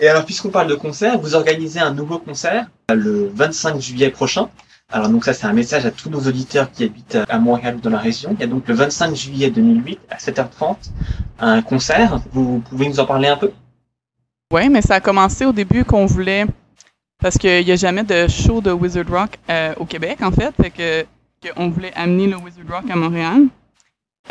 Et 0.00 0.08
alors, 0.08 0.24
puisqu'on 0.24 0.50
parle 0.50 0.68
de 0.68 0.74
concert, 0.74 1.18
vous 1.18 1.34
organisez 1.34 1.80
un 1.80 1.92
nouveau 1.92 2.18
concert 2.18 2.66
euh, 2.90 2.94
le 2.94 3.30
25 3.32 3.80
juillet 3.80 4.10
prochain. 4.10 4.48
Alors, 4.90 5.08
donc 5.08 5.24
ça, 5.24 5.32
c'est 5.32 5.46
un 5.46 5.52
message 5.52 5.86
à 5.86 5.90
tous 5.90 6.10
nos 6.10 6.20
auditeurs 6.20 6.70
qui 6.70 6.84
habitent 6.84 7.18
à 7.28 7.38
Montréal 7.38 7.76
ou 7.76 7.80
dans 7.80 7.90
la 7.90 7.98
région. 7.98 8.30
Il 8.32 8.40
y 8.40 8.44
a 8.44 8.46
donc 8.46 8.68
le 8.68 8.74
25 8.74 9.14
juillet 9.16 9.50
2008 9.50 10.00
à 10.10 10.16
7h30 10.16 10.76
un 11.38 11.62
concert. 11.62 12.20
Vous 12.32 12.60
pouvez 12.68 12.88
nous 12.88 13.00
en 13.00 13.06
parler 13.06 13.28
un 13.28 13.36
peu? 13.36 13.50
Ouais, 14.52 14.68
mais 14.68 14.82
ça 14.82 14.96
a 14.96 15.00
commencé 15.00 15.46
au 15.46 15.52
début 15.52 15.84
qu'on 15.84 16.06
voulait, 16.06 16.46
parce 17.20 17.38
qu'il 17.38 17.64
n'y 17.64 17.72
a 17.72 17.76
jamais 17.76 18.04
de 18.04 18.28
show 18.28 18.60
de 18.60 18.70
Wizard 18.70 19.08
Rock 19.08 19.38
euh, 19.50 19.74
au 19.78 19.84
Québec, 19.84 20.18
en 20.22 20.30
fait, 20.30 20.54
fait 20.60 20.70
que 20.70 21.06
qu'on 21.48 21.68
voulait 21.70 21.92
amener 21.94 22.26
le 22.26 22.36
Wizard 22.36 22.66
Rock 22.68 22.90
à 22.90 22.96
Montréal. 22.96 23.48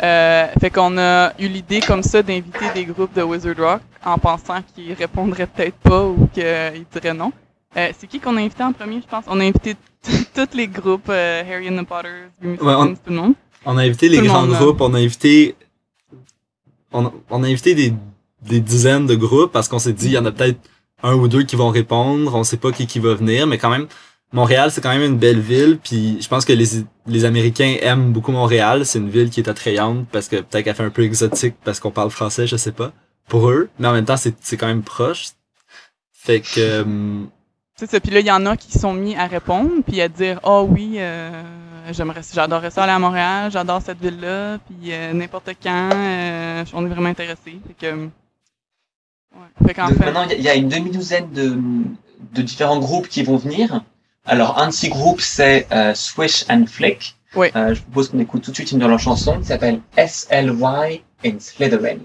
Euh, 0.02 0.46
fait 0.60 0.70
qu'on 0.70 0.98
a 0.98 1.32
eu 1.38 1.46
l'idée 1.46 1.80
comme 1.80 2.02
ça 2.02 2.20
d'inviter 2.22 2.64
des 2.74 2.84
groupes 2.84 3.14
de 3.14 3.22
Wizard 3.22 3.54
Rock 3.56 3.80
en 4.04 4.18
pensant 4.18 4.60
qu'ils 4.74 4.92
répondraient 4.92 5.46
peut-être 5.46 5.76
pas 5.76 6.04
ou 6.04 6.28
qu'ils 6.34 6.84
diraient 6.92 7.14
non. 7.14 7.32
Euh, 7.76 7.90
c'est 7.98 8.06
qui 8.08 8.18
qu'on 8.18 8.36
a 8.36 8.40
invité 8.40 8.62
en 8.64 8.72
premier, 8.72 9.00
je 9.00 9.06
pense? 9.06 9.24
On 9.28 9.38
a 9.40 9.44
invité 9.44 9.76
tous 10.34 10.48
les 10.56 10.66
groupes, 10.68 11.08
euh, 11.10 11.42
Harry 11.48 11.68
and 11.68 11.82
the 11.82 11.86
Potters, 11.86 12.28
Ouais, 12.42 12.74
on- 12.74 12.94
tout 12.94 13.00
le 13.08 13.14
monde. 13.14 13.34
On 13.66 13.78
a 13.78 13.82
invité 13.82 14.08
les 14.08 14.18
Tout 14.18 14.24
grands 14.26 14.46
groupes, 14.46 14.80
on 14.80 14.92
a 14.94 14.98
invité, 14.98 15.54
on, 16.92 17.10
on 17.30 17.42
a 17.42 17.46
invité 17.46 17.74
des, 17.74 17.94
des 18.42 18.60
dizaines 18.60 19.06
de 19.06 19.14
groupes 19.14 19.52
parce 19.52 19.68
qu'on 19.68 19.78
s'est 19.78 19.92
dit, 19.94 20.06
il 20.08 20.12
y 20.12 20.18
en 20.18 20.26
a 20.26 20.32
peut-être 20.32 20.58
un 21.02 21.14
ou 21.14 21.28
deux 21.28 21.44
qui 21.44 21.56
vont 21.56 21.70
répondre, 21.70 22.34
on 22.34 22.44
sait 22.44 22.56
pas 22.58 22.72
qui 22.72 22.86
qui 22.86 22.98
va 22.98 23.14
venir, 23.14 23.46
mais 23.46 23.58
quand 23.58 23.70
même, 23.70 23.86
Montréal, 24.34 24.70
c'est 24.70 24.80
quand 24.80 24.92
même 24.92 25.02
une 25.12 25.16
belle 25.18 25.40
ville, 25.40 25.78
puis 25.82 26.20
je 26.20 26.28
pense 26.28 26.44
que 26.44 26.52
les, 26.52 26.66
les 27.06 27.24
Américains 27.24 27.76
aiment 27.80 28.12
beaucoup 28.12 28.32
Montréal, 28.32 28.84
c'est 28.84 28.98
une 28.98 29.08
ville 29.08 29.30
qui 29.30 29.40
est 29.40 29.48
attrayante 29.48 30.06
parce 30.10 30.28
que 30.28 30.36
peut-être 30.36 30.64
qu'elle 30.64 30.74
fait 30.74 30.82
un 30.82 30.90
peu 30.90 31.04
exotique 31.04 31.54
parce 31.64 31.78
qu'on 31.80 31.92
parle 31.92 32.10
français, 32.10 32.46
je 32.46 32.56
sais 32.56 32.72
pas, 32.72 32.92
pour 33.28 33.48
eux, 33.48 33.68
mais 33.78 33.88
en 33.88 33.92
même 33.92 34.04
temps, 34.04 34.16
c'est, 34.16 34.34
c'est 34.40 34.56
quand 34.56 34.66
même 34.66 34.82
proche. 34.82 35.28
Fait 36.12 36.40
que, 36.40 36.58
euh, 36.58 37.22
C'est 37.76 37.88
ça. 37.90 38.00
Puis 38.00 38.10
là, 38.10 38.20
il 38.20 38.26
y 38.26 38.30
en 38.32 38.44
a 38.46 38.56
qui 38.56 38.76
sont 38.78 38.92
mis 38.92 39.14
à 39.14 39.26
répondre, 39.26 39.70
puis 39.86 40.00
à 40.00 40.08
dire 40.08 40.40
«Oh 40.42 40.66
oui, 40.68 40.94
euh, 40.98 41.42
j'aimerais, 41.92 42.22
j'adorerais 42.34 42.70
ça 42.72 42.82
aller 42.84 42.92
à 42.92 42.98
Montréal, 42.98 43.50
j'adore 43.52 43.82
cette 43.82 44.00
ville-là, 44.00 44.58
puis 44.58 44.92
euh, 44.92 45.12
n'importe 45.12 45.50
quand, 45.62 45.90
euh, 45.94 46.64
on 46.72 46.84
est 46.84 46.88
vraiment 46.88 47.08
intéressés.» 47.10 47.60
Fait 47.68 47.74
que... 47.78 47.94
Ouais. 47.96 49.66
Fait 49.66 49.74
qu'en 49.74 49.88
Donc 49.88 49.98
fait... 49.98 50.04
maintenant, 50.06 50.24
il 50.24 50.30
y 50.30 50.34
a- 50.34 50.36
il 50.38 50.44
y, 50.44 50.48
a 50.48 50.54
une 50.54 50.68
demi-douzaine 50.68 51.30
de, 51.32 51.56
de 52.32 52.42
différents 52.42 52.78
groupes 52.78 53.08
qui 53.08 53.22
vont 53.22 53.36
venir. 53.36 53.82
Alors, 54.26 54.58
un 54.58 54.68
de 54.68 54.72
ces 54.72 54.88
groupes, 54.88 55.20
c'est 55.20 55.66
euh, 55.72 55.94
Swish 55.94 56.46
and 56.48 56.64
Flick. 56.66 57.16
Oui. 57.34 57.48
Euh, 57.56 57.74
je 57.74 57.80
vous 57.80 57.86
propose 57.86 58.10
qu'on 58.10 58.18
écoute 58.20 58.42
tout 58.42 58.50
de 58.50 58.56
suite 58.56 58.72
une 58.72 58.78
de 58.78 58.86
leurs 58.86 59.00
chansons 59.00 59.38
qui 59.38 59.46
s'appelle 59.46 59.80
SLY 59.96 61.02
in 61.24 61.38
Slytherin. 61.38 61.98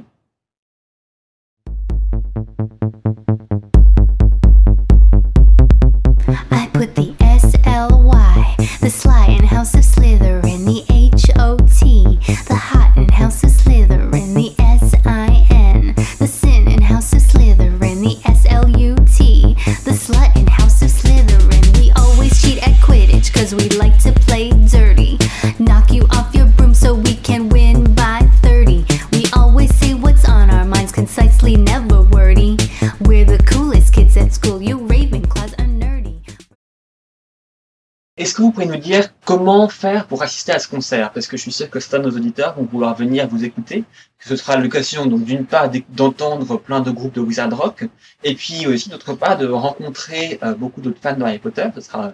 Comment 39.30 39.70
faire 39.70 40.08
pour 40.08 40.24
assister 40.24 40.54
à 40.54 40.58
ce 40.58 40.68
concert 40.68 41.12
Parce 41.12 41.28
que 41.28 41.38
je 41.38 41.44
suis 41.44 41.52
sûr 41.52 41.70
que 41.70 41.80
certains 41.80 42.00
de 42.00 42.10
nos 42.10 42.18
auditeurs 42.18 42.56
vont 42.56 42.64
vouloir 42.64 42.96
venir 42.96 43.28
vous 43.28 43.46
écouter, 43.46 43.84
que 44.18 44.28
ce 44.28 44.36
sera 44.36 44.58
l'occasion 44.58 45.06
donc 45.06 45.24
d'une 45.24 45.46
part 45.46 45.70
d'entendre 45.90 46.58
plein 46.58 46.80
de 46.80 46.90
groupes 46.90 47.14
de 47.14 47.22
Wizard 47.22 47.56
Rock, 47.56 47.88
et 48.24 48.34
puis 48.34 48.66
aussi 48.66 48.90
d'autre 48.90 49.14
part 49.14 49.38
de 49.38 49.48
rencontrer 49.48 50.40
euh, 50.42 50.56
beaucoup 50.56 50.82
d'autres 50.82 51.00
fans 51.00 51.16
de 51.16 51.22
Harry 51.22 51.38
Potter. 51.38 51.68
Ce 51.76 51.82
sera 51.82 52.14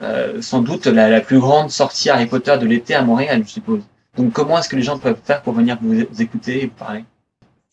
euh, 0.00 0.40
sans 0.40 0.62
doute 0.62 0.86
la, 0.86 1.20
plus 1.20 1.38
grande 1.38 1.70
sortie 1.70 2.08
Harry 2.08 2.24
Potter 2.24 2.56
de 2.56 2.64
l'été 2.64 2.94
à 2.94 3.02
Montréal, 3.02 3.42
je 3.44 3.50
suppose. 3.50 3.82
Donc 4.16 4.32
comment 4.32 4.58
est-ce 4.58 4.70
que 4.70 4.76
les 4.76 4.82
gens 4.82 4.98
peuvent 4.98 5.20
faire 5.22 5.42
pour 5.42 5.52
venir 5.52 5.76
vous, 5.82 6.00
écouter 6.18 6.62
et 6.62 6.66
vous 6.68 6.78
parler? 6.86 7.04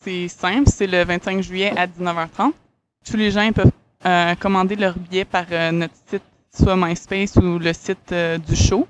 C'est 0.04 0.28
simple, 0.28 0.68
c'est 0.68 0.86
le 0.86 1.02
25 1.02 1.42
juillet 1.42 1.72
à 1.78 1.86
19h30. 1.86 2.52
Tous 3.10 3.16
les 3.16 3.30
gens 3.30 3.50
peuvent 3.52 3.70
euh, 4.04 4.34
commander 4.34 4.76
leur 4.76 4.98
billet 4.98 5.24
par 5.24 5.46
notre 5.72 5.94
site, 6.10 6.22
soit 6.56 6.76
MySpace 6.76 7.36
ou 7.36 7.58
le 7.58 7.72
site 7.72 8.12
euh, 8.12 8.38
du 8.38 8.54
show, 8.56 8.86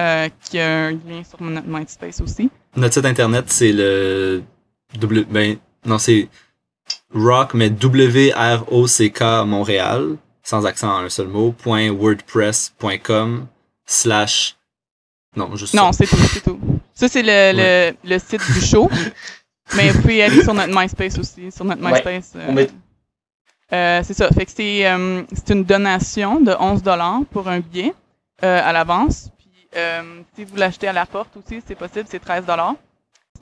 euh, 0.00 0.28
qui 0.44 0.58
a 0.58 0.86
un 0.86 0.90
lien 0.92 1.22
sur 1.28 1.40
notre 1.42 1.66
MySpace 1.68 2.20
aussi. 2.20 2.50
notre 2.76 2.94
site 2.94 3.04
internet, 3.04 3.44
c'est 3.48 3.72
le 3.72 4.42
W, 4.98 5.24
ben, 5.30 5.56
non, 5.84 5.98
c'est 5.98 6.28
rock, 7.14 7.54
mais 7.54 7.70
W-R-O-C-K 7.70 9.20
Montréal, 9.46 10.16
sans 10.42 10.64
accent 10.66 10.88
en 10.90 10.98
un 11.04 11.08
seul 11.08 11.28
mot, 11.28 11.52
point 11.52 11.90
wordpress.com 11.90 13.46
slash, 13.86 14.56
non, 15.36 15.54
juste 15.56 15.74
Non, 15.74 15.92
ça. 15.92 15.98
c'est 16.04 16.06
tout, 16.06 16.22
c'est 16.32 16.40
tout. 16.42 16.58
Ça, 16.94 17.08
c'est 17.08 17.22
le, 17.22 17.52
le, 17.54 17.96
le 18.08 18.18
site 18.18 18.40
du 18.52 18.60
show. 18.60 18.90
Mais 19.76 19.90
vous 19.90 20.00
pouvez 20.00 20.22
aller 20.22 20.42
sur 20.42 20.54
notre 20.54 20.74
MySpace 20.74 21.18
aussi, 21.18 21.52
sur 21.52 21.64
notre 21.64 21.82
Ouais, 21.82 21.92
MySpace. 21.92 22.32
euh, 22.36 22.46
on 22.48 22.52
met- 22.54 22.70
euh, 23.72 24.00
c'est 24.04 24.14
ça. 24.14 24.28
Fait 24.30 24.46
que 24.46 24.52
c'est 24.54 24.86
euh, 24.86 25.22
c'est 25.32 25.50
une 25.54 25.64
donation 25.64 26.40
de 26.40 26.54
11 26.58 26.82
dollars 26.82 27.20
pour 27.30 27.48
un 27.48 27.60
billet 27.60 27.92
euh, 28.44 28.60
à 28.64 28.72
l'avance. 28.72 29.30
Puis 29.38 29.50
euh, 29.76 30.22
si 30.34 30.44
vous 30.44 30.56
l'achetez 30.56 30.88
à 30.88 30.92
la 30.92 31.06
porte 31.06 31.36
aussi, 31.36 31.60
c'est 31.66 31.74
possible, 31.74 32.06
c'est 32.08 32.18
13 32.20 32.46
dollars. 32.46 32.74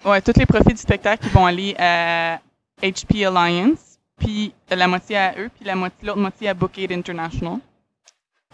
Ouais, 0.05 0.21
tous 0.21 0.33
les 0.37 0.47
profits 0.47 0.75
du 0.75 0.81
spectacle 0.81 1.27
vont 1.29 1.47
aller 1.47 1.75
à 1.79 2.39
HP 2.83 3.25
Alliance, 3.27 3.99
puis 4.19 4.53
la 4.71 4.87
moitié 4.89 5.17
à 5.17 5.35
eux, 5.39 5.51
puis 5.55 5.65
la 5.65 5.75
moitié 5.75 5.99
l'autre 6.07 6.19
moitié 6.21 6.49
à 6.49 6.55
Bookade 6.55 6.93
International. 6.93 7.59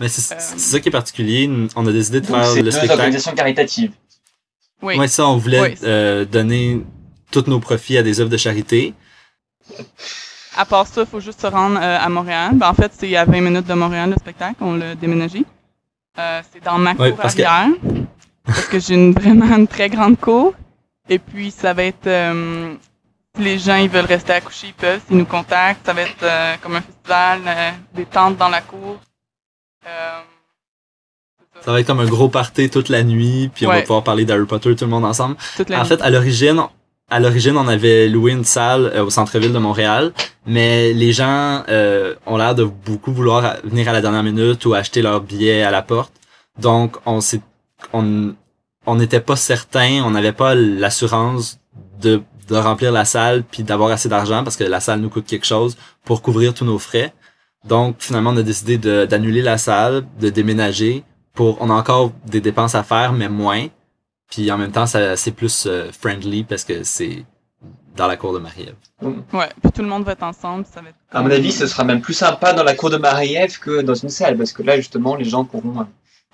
Mais 0.01 0.09
c'est 0.09 0.35
Euh, 0.35 0.39
c'est 0.41 0.59
ça 0.59 0.81
qui 0.81 0.89
est 0.89 0.93
particulier. 0.93 1.51
On 1.77 1.87
a 1.87 1.93
décidé 1.93 2.21
de 2.21 2.27
faire 2.27 2.45
c'est 2.47 2.59
le 2.59 2.65
deux 2.65 2.71
spectacle. 2.71 3.01
organisations 3.01 3.35
caritatives. 3.35 3.93
Oui. 4.81 4.97
Ouais, 4.97 5.09
ça, 5.09 5.27
on 5.27 5.37
voulait 5.37 5.61
Oui. 5.61 5.75
euh, 5.85 6.25
donner 6.25 6.81
tous 7.31 7.45
nos 7.47 7.61
profits 7.61 7.99
à 7.99 8.03
des 8.03 8.21
œuvres 8.21 8.31
de 8.31 8.37
charité. 8.37 8.95
À 10.57 10.65
part 10.65 10.87
ça, 10.87 11.03
il 11.03 11.07
faut 11.07 11.21
juste 11.21 11.41
se 11.41 11.47
rendre 11.47 11.79
euh, 11.81 11.99
à 11.99 12.09
Montréal. 12.09 12.53
Ben, 12.55 12.69
en 12.69 12.75
fait, 12.75 12.93
c'est 12.97 13.17
à 13.17 13.25
20 13.25 13.41
minutes 13.41 13.67
de 13.67 13.75
Montréal 13.75 14.11
le 14.11 14.17
spectacle. 14.17 14.57
On 14.61 14.75
l'a 14.77 14.95
déménagé. 14.95 15.45
Euh, 16.19 16.43
c'est 16.53 16.63
dans 16.63 16.79
ma 16.79 16.95
cour 16.95 17.17
parce 17.17 17.35
que- 17.35 17.43
arrière. 17.43 17.75
Parce 18.45 18.67
que 18.67 18.79
j'ai 18.79 18.95
une, 18.95 19.13
vraiment 19.13 19.47
une 19.57 19.69
très 19.69 19.89
grande 19.89 20.19
cour. 20.19 20.53
Et 21.09 21.19
puis, 21.19 21.51
ça 21.51 21.73
va 21.73 21.85
être... 21.85 22.07
euh, 22.07 22.75
si 23.37 23.43
les 23.43 23.59
gens 23.59 23.77
ils 23.77 23.89
veulent 23.89 24.05
rester 24.05 24.33
accouchés, 24.35 24.69
ils 24.69 24.75
peuvent. 24.75 25.01
S'ils 25.07 25.17
nous 25.17 25.25
contactent, 25.25 25.87
ça 25.87 25.95
va 25.95 26.03
être 26.03 26.61
comme 26.61 26.77
un 26.77 26.83
festival, 26.83 27.41
des 27.95 28.05
tentes 28.05 28.37
dans 28.37 28.51
la 28.51 28.61
cour. 28.61 28.99
Ça 31.65 31.71
va 31.73 31.81
être 31.81 31.87
comme 31.87 32.01
un 32.01 32.07
gros 32.07 32.29
party 32.29 32.69
toute 32.69 32.89
la 32.89 33.03
nuit, 33.05 33.51
puis 33.55 33.67
on 33.67 33.71
va 33.71 33.81
pouvoir 33.83 34.03
parler 34.03 34.25
d'Harry 34.25 34.45
Potter 34.47 34.75
tout 34.75 34.85
le 34.85 34.91
monde 34.91 35.05
ensemble. 35.05 35.37
En 35.59 35.63
nuit. 35.81 35.87
fait, 35.87 36.03
à 36.03 36.11
l'origine, 36.11 36.63
à 37.13 37.21
l'origine, 37.21 37.59
on 37.59 37.69
avait 37.69 38.09
loué 38.09 38.33
une 38.33 38.45
salle 38.45 38.91
euh, 38.95 39.05
au 39.05 39.11
centre-ville 39.11 39.53
de 39.53 39.59
Montréal, 39.59 40.13
mais 40.47 40.95
les 40.95 41.13
gens 41.13 41.63
euh, 41.69 42.15
ont 42.27 42.39
l'air 42.39 42.55
de 42.55 42.65
beaucoup 42.65 43.13
vouloir 43.13 43.57
venir 43.65 43.87
à 43.91 43.93
la 43.93 44.01
dernière 44.01 44.23
minute 44.23 44.65
ou 44.65 44.73
acheter 44.73 45.03
leur 45.03 45.21
billet 45.21 45.63
à 45.63 45.71
la 45.71 45.83
porte. 45.83 46.15
Donc, 46.59 46.97
on 47.05 47.21
s'est, 47.21 47.43
on, 47.93 48.35
on 48.87 48.95
n'était 48.95 49.21
pas 49.21 49.37
certain, 49.37 50.03
on 50.07 50.11
n'avait 50.11 50.33
pas 50.33 50.55
l'assurance 50.55 51.61
de, 52.01 52.23
de 52.49 52.57
remplir 52.57 52.93
la 52.93 53.05
salle 53.05 53.45
puis 53.45 53.63
d'avoir 53.63 53.91
assez 53.91 54.09
d'argent 54.09 54.43
parce 54.43 54.57
que 54.57 54.65
la 54.65 54.81
salle 54.81 55.01
nous 55.01 55.11
coûte 55.11 55.27
quelque 55.27 55.47
chose 55.47 55.77
pour 56.05 56.23
couvrir 56.23 56.55
tous 56.55 56.65
nos 56.65 56.79
frais. 56.79 57.13
Donc, 57.67 57.97
finalement, 57.99 58.31
on 58.31 58.37
a 58.39 58.43
décidé 58.43 58.79
d'annuler 58.79 59.43
la 59.43 59.59
salle, 59.59 60.05
de 60.19 60.31
déménager. 60.31 61.05
Pour, 61.35 61.59
on 61.61 61.69
a 61.69 61.75
encore 61.75 62.13
des 62.27 62.41
dépenses 62.41 62.75
à 62.75 62.83
faire, 62.83 63.13
mais 63.13 63.29
moins. 63.29 63.67
Puis 64.35 64.51
en 64.51 64.57
même 64.57 64.73
temps, 64.73 64.87
c'est 64.87 65.33
plus 65.33 65.67
euh, 65.67 65.91
friendly 65.93 66.45
parce 66.45 66.65
que 66.65 66.85
c'est 66.85 67.25
dans 67.97 68.07
la 68.07 68.17
cour 68.17 68.33
de 68.33 68.39
Marie-Ève. 68.39 68.75
Ouais, 69.35 69.49
puis 69.63 69.71
tout 69.73 69.83
le 69.83 69.89
monde 69.89 70.05
va 70.05 70.13
être 70.13 70.23
ensemble, 70.23 70.65
ça 70.65 70.81
va 70.81 70.89
être... 70.89 70.97
À 71.11 71.21
mon 71.21 71.31
avis, 71.31 71.53
ce 71.53 71.67
sera 71.67 71.85
même 71.85 72.01
plus 72.01 72.15
sympa 72.15 72.55
dans 72.55 72.63
la 72.65 72.75
cour 72.75 72.89
de 72.89 72.97
Marie-Ève 72.97 73.59
que 73.59 73.83
dans 73.83 73.95
une 73.95 74.09
salle, 74.09 74.39
parce 74.39 74.53
que 74.53 74.63
là, 74.63 74.77
justement, 74.79 75.17
les 75.17 75.27
gens 75.27 75.45
pourront 75.45 75.81
euh, 75.81 75.85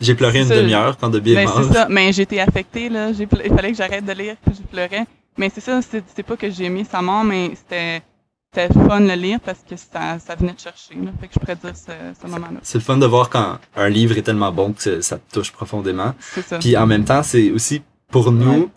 j'ai 0.00 0.14
pleuré 0.14 0.40
une 0.42 0.48
demi-heure 0.48 0.96
quand 0.98 1.08
Dobby 1.08 1.32
est 1.32 1.44
Ben, 1.44 1.48
c'est 1.56 1.72
ça, 1.72 1.86
mais 1.88 2.12
j'étais 2.12 2.40
affectée, 2.40 2.88
là. 2.88 3.12
Ple- 3.12 3.42
Il 3.44 3.54
fallait 3.54 3.70
que 3.72 3.76
j'arrête 3.78 4.04
de 4.04 4.12
lire, 4.12 4.36
puis 4.44 4.54
je 4.56 4.62
pleurais. 4.62 5.06
Mais 5.38 5.50
c'est 5.54 5.60
ça, 5.60 5.80
c'est 5.82 6.22
pas 6.22 6.36
que 6.36 6.50
j'ai 6.50 6.64
aimé 6.64 6.84
sa 6.90 7.02
mort, 7.02 7.24
mais 7.24 7.50
c'était 7.54 8.02
c'était 8.54 8.72
fun 8.88 9.02
de 9.02 9.08
le 9.08 9.14
lire 9.16 9.38
parce 9.44 9.58
que 9.68 9.76
ça, 9.76 10.18
ça 10.18 10.34
venait 10.34 10.54
de 10.54 10.60
chercher, 10.60 10.94
là. 10.94 11.10
Fait 11.20 11.26
que 11.28 11.34
je 11.34 11.38
pourrais 11.40 11.56
dire 11.56 11.76
ce, 11.76 11.92
ce 12.22 12.26
moment-là. 12.26 12.58
C'est 12.62 12.78
le 12.78 12.84
fun 12.84 12.96
de 12.96 13.04
voir 13.04 13.28
quand 13.28 13.58
un 13.76 13.88
livre 13.90 14.16
est 14.16 14.22
tellement 14.22 14.50
bon 14.50 14.72
que 14.72 15.02
ça- 15.02 15.18
te 15.18 15.34
touche 15.34 15.52
profondément. 15.52 16.14
C'est 16.20 16.46
ça. 16.46 16.58
Puis 16.58 16.74
en 16.76 16.86
même 16.86 17.04
temps, 17.04 17.22
c'est 17.22 17.50
aussi 17.50 17.82
pour 18.10 18.32
nous, 18.32 18.50
Ouais. 18.62 18.68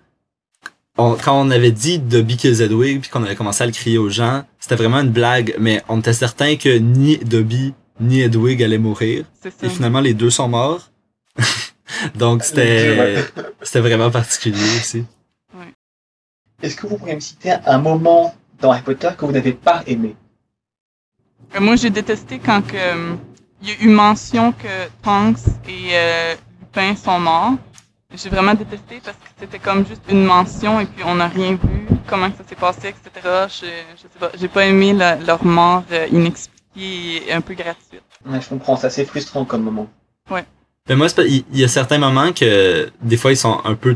on- 0.97 1.15
quand 1.15 1.39
on 1.39 1.49
avait 1.49 1.71
dit 1.71 1.97
Dobby 1.99 2.35
kills 2.35 2.61
Edwig, 2.61 2.99
puis 3.01 3.09
qu'on 3.09 3.23
avait 3.23 3.35
commencé 3.35 3.63
à 3.63 3.67
le 3.67 3.71
crier 3.71 3.97
aux 3.97 4.09
gens, 4.09 4.43
c'était 4.59 4.75
vraiment 4.75 4.99
une 4.99 5.11
blague, 5.11 5.55
mais 5.59 5.81
on 5.87 5.99
était 5.99 6.11
certain 6.13 6.57
que 6.57 6.77
ni 6.77 7.17
Dobby 7.17 7.73
ni 8.01 8.19
Edwig 8.21 8.61
allaient 8.61 8.77
mourir. 8.79 9.23
C'est 9.41 9.51
ça. 9.57 9.65
Et 9.67 9.69
finalement, 9.69 10.01
les 10.01 10.13
deux 10.13 10.29
sont 10.29 10.49
morts. 10.49 10.88
Donc 12.15 12.43
c'était 12.43 13.25
c'était 13.61 13.79
vraiment 13.79 14.11
particulier 14.11 14.77
aussi. 14.79 15.05
Est-ce 16.61 16.75
que 16.75 16.87
vous 16.87 16.97
pourriez 16.97 17.15
me 17.15 17.19
citer 17.21 17.51
un 17.65 17.77
moment 17.77 18.35
dans 18.59 18.71
Harry 18.71 18.81
Potter 18.81 19.09
que 19.17 19.25
vous 19.25 19.31
n'avez 19.31 19.53
pas 19.53 19.81
aimé? 19.87 20.15
Euh, 21.55 21.59
Moi, 21.61 21.75
j'ai 21.77 21.89
détesté 21.89 22.39
quand 22.39 22.61
que, 22.61 22.75
euh, 22.75 23.15
il 23.61 23.69
y 23.69 23.71
a 23.71 23.75
eu 23.81 23.87
mention 23.89 24.51
que 24.51 24.87
Tonks 25.01 25.39
et 25.67 25.89
euh, 25.93 26.35
Lupin 26.59 26.95
sont 26.95 27.19
morts. 27.19 27.53
J'ai 28.13 28.29
vraiment 28.29 28.53
détesté 28.55 28.99
parce 29.03 29.15
que 29.17 29.23
c'était 29.39 29.59
comme 29.59 29.85
juste 29.87 30.01
une 30.09 30.25
mention 30.25 30.79
et 30.79 30.85
puis 30.85 31.03
on 31.05 31.15
n'a 31.15 31.27
rien 31.27 31.51
vu, 31.53 31.87
comment 32.07 32.29
que 32.29 32.37
ça 32.37 32.43
s'est 32.47 32.55
passé, 32.55 32.89
etc. 32.89 33.47
Je, 33.47 33.65
je 33.95 34.01
sais 34.01 34.19
pas, 34.19 34.31
j'ai 34.37 34.47
pas 34.47 34.65
aimé 34.65 34.93
la- 34.93 35.15
leur 35.15 35.45
mort 35.45 35.83
euh, 35.91 36.07
inexpliquée 36.11 37.29
et 37.29 37.33
un 37.33 37.41
peu 37.41 37.53
gratuite. 37.53 38.01
Ouais, 38.25 38.41
Je 38.41 38.49
comprends, 38.49 38.75
c'est 38.75 38.87
assez 38.87 39.05
frustrant 39.05 39.45
comme 39.45 39.63
moment. 39.63 39.87
Mais 40.89 40.95
moi, 40.95 41.07
c'est 41.07 41.15
pas- 41.15 41.25
il 41.25 41.43
y, 41.53 41.63
a 41.63 41.67
certains 41.67 41.99
moments 41.99 42.33
que 42.33 42.89
des 43.01 43.15
fois 43.17 43.31
ils 43.31 43.37
sont 43.37 43.61
un 43.63 43.75
peu 43.75 43.95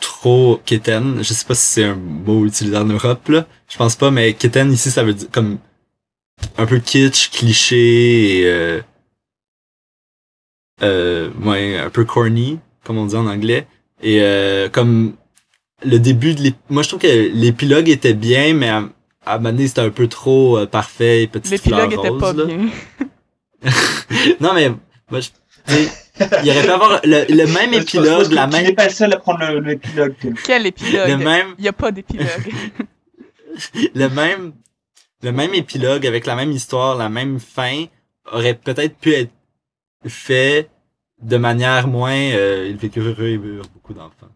trop 0.00 0.60
kitten. 0.64 1.18
Je 1.18 1.32
sais 1.34 1.44
pas 1.44 1.54
si 1.54 1.66
c'est 1.66 1.84
un 1.84 1.94
mot 1.96 2.46
utilisé 2.46 2.76
en 2.76 2.84
Europe 2.86 3.28
là. 3.28 3.46
Je 3.68 3.76
pense 3.76 3.94
pas, 3.94 4.10
mais 4.10 4.32
kitten 4.34 4.72
ici 4.72 4.90
ça 4.90 5.04
veut 5.04 5.14
dire 5.14 5.28
comme 5.30 5.58
un 6.58 6.66
peu 6.66 6.78
kitsch, 6.78 7.30
cliché 7.30 8.40
et 8.40 8.46
euh, 8.46 8.80
euh, 10.82 11.30
ouais, 11.42 11.78
un 11.78 11.90
peu 11.90 12.04
corny, 12.04 12.58
comme 12.84 12.98
on 12.98 13.06
dit 13.06 13.16
en 13.16 13.26
anglais. 13.26 13.66
Et 14.02 14.20
euh, 14.22 14.68
comme 14.68 15.14
le 15.84 15.98
début 15.98 16.34
de 16.34 16.40
l'ép... 16.42 16.56
Moi 16.70 16.82
je 16.82 16.88
trouve 16.88 17.00
que 17.00 17.30
l'épilogue 17.32 17.88
était 17.88 18.14
bien, 18.14 18.54
mais 18.54 18.68
à, 18.68 18.88
à 19.26 19.34
un 19.34 19.38
moment 19.38 19.50
donné, 19.50 19.68
c'était 19.68 19.80
un 19.82 19.90
peu 19.90 20.08
trop 20.08 20.58
euh, 20.58 20.66
parfait 20.66 21.22
et 21.22 21.26
petite 21.26 21.60
fleur 21.62 21.88
L'épilogue 21.88 21.92
était 21.92 22.08
rose, 22.08 22.20
pas 22.20 22.32
là. 22.32 22.44
bien. 22.46 22.70
non 24.40 24.52
mais 24.54 24.70
moi 25.10 25.20
je 25.20 25.28
il 26.20 26.50
aurait 26.50 26.62
pu 26.62 26.70
avoir 26.70 27.00
le, 27.04 27.24
le 27.28 27.46
même 27.52 27.74
épilogue, 27.74 28.28
que 28.28 28.34
la 28.34 28.46
Tu 28.46 28.52
n'es 28.56 28.62
même 28.62 28.74
pas 28.74 28.84
le 28.84 28.90
seul 28.90 29.12
à 29.12 29.16
prendre 29.18 29.44
le- 29.46 29.60
l'épilogue. 29.60 30.14
Quel 30.44 30.66
épilogue? 30.66 31.08
le 31.08 31.16
même 31.16 31.54
Il 31.58 31.62
n'y 31.62 31.68
a 31.68 31.72
pas 31.72 31.90
d'épilogue. 31.90 32.52
le 33.94 34.08
même 34.08 34.52
le 35.22 35.32
même 35.32 35.54
épilogue 35.54 36.06
avec 36.06 36.26
la 36.26 36.34
même 36.34 36.52
histoire, 36.52 36.96
la 36.96 37.08
même 37.08 37.40
fin 37.40 37.86
aurait 38.30 38.54
peut-être 38.54 38.96
pu 38.98 39.12
être 39.14 39.30
fait 40.06 40.68
de 41.22 41.36
manière 41.38 41.88
moins 41.88 42.12
euh, 42.12 42.70
il 42.70 42.84
et 42.84 43.32
eurent 43.34 43.62
beaucoup 43.72 43.94
d'enfants. 43.94 44.28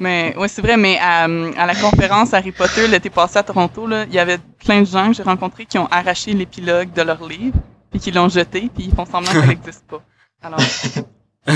Mais 0.00 0.34
ouais, 0.36 0.48
c'est 0.48 0.62
vrai, 0.62 0.76
mais 0.76 0.98
à, 1.00 1.24
à 1.24 1.66
la 1.66 1.74
conférence 1.74 2.34
Harry 2.34 2.52
Potter 2.52 2.86
l'été 2.86 3.10
passé 3.10 3.38
à 3.38 3.42
Toronto, 3.42 3.86
là, 3.86 4.04
il 4.04 4.12
y 4.14 4.18
avait 4.18 4.38
plein 4.64 4.82
de 4.82 4.86
gens 4.86 5.08
que 5.08 5.14
j'ai 5.16 5.22
rencontrés 5.22 5.66
qui 5.66 5.78
ont 5.78 5.86
arraché 5.86 6.32
l'épilogue 6.34 6.92
de 6.92 7.02
leur 7.02 7.26
livre 7.26 7.56
puis 7.90 7.98
qu'ils 8.00 8.14
l'ont 8.14 8.28
jeté, 8.28 8.68
puis 8.74 8.84
ils 8.84 8.94
font 8.94 9.06
semblant 9.06 9.32
qu'elle 9.32 9.46
n'existe 9.48 9.84
pas. 9.88 10.02
Alors, 10.42 10.60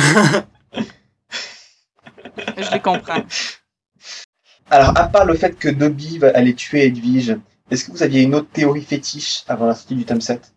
je 2.56 2.72
les 2.72 2.80
comprends. 2.80 3.22
Alors, 4.70 4.96
à 4.98 5.04
part 5.08 5.24
le 5.26 5.34
fait 5.34 5.56
que 5.58 5.68
Dobby 5.68 6.18
va 6.18 6.30
aller 6.34 6.54
tuer 6.54 6.86
Edwige, 6.86 7.36
est-ce 7.70 7.84
que 7.84 7.92
vous 7.92 8.02
aviez 8.02 8.22
une 8.22 8.34
autre 8.34 8.48
théorie 8.52 8.84
fétiche 8.84 9.44
avant 9.48 9.66
la 9.66 9.74
sortie 9.74 9.94
du 9.94 10.04
tome 10.04 10.20
7 10.20 10.52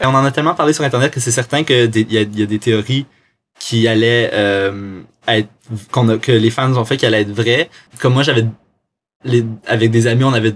Et 0.00 0.06
on 0.06 0.10
en 0.10 0.24
a 0.24 0.30
tellement 0.32 0.54
parlé 0.54 0.72
sur 0.72 0.84
Internet 0.84 1.12
que 1.12 1.20
c'est 1.20 1.30
certain 1.32 1.64
que 1.64 1.86
des- 1.86 2.02
il 2.02 2.12
y, 2.12 2.40
y 2.40 2.42
a 2.42 2.46
des 2.46 2.58
théories 2.58 3.06
qui 3.58 3.86
allaient 3.88 4.30
euh, 4.32 5.02
être 5.28 5.48
qu'on 5.92 6.08
a, 6.08 6.18
que 6.18 6.32
les 6.32 6.50
fans 6.50 6.72
ont 6.76 6.84
fait 6.84 6.96
qui 6.96 7.06
allaient 7.06 7.22
être 7.22 7.30
vraies. 7.32 7.70
Comme 8.00 8.14
moi, 8.14 8.22
j'avais 8.22 8.46
les- 9.24 9.44
avec 9.66 9.90
des 9.90 10.06
amis, 10.06 10.24
on 10.24 10.32
avait 10.32 10.54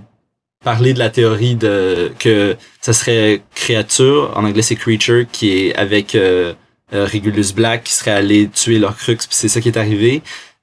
parlé 0.64 0.92
de 0.92 0.98
la 0.98 1.10
théorie 1.10 1.54
de 1.54 2.10
que 2.18 2.56
ça 2.80 2.92
serait 2.92 3.42
créature 3.54 4.32
en 4.36 4.44
anglais 4.44 4.62
c'est 4.62 4.76
creature 4.76 5.24
qui 5.30 5.50
est 5.58 5.74
avec 5.76 6.14
euh, 6.14 6.52
euh, 6.92 7.06
Regulus 7.12 7.52
Black 7.54 7.84
qui 7.84 7.94
serait 7.94 8.10
allé 8.12 8.48
tuer 8.48 8.78
leur 8.78 8.96
crux 8.96 9.16
puis 9.16 9.26
c'est 9.30 9.48
ça 9.48 9.60
qui 9.60 9.68
est 9.68 9.76
arrivé. 9.78 10.22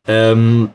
Euh, 0.10 0.66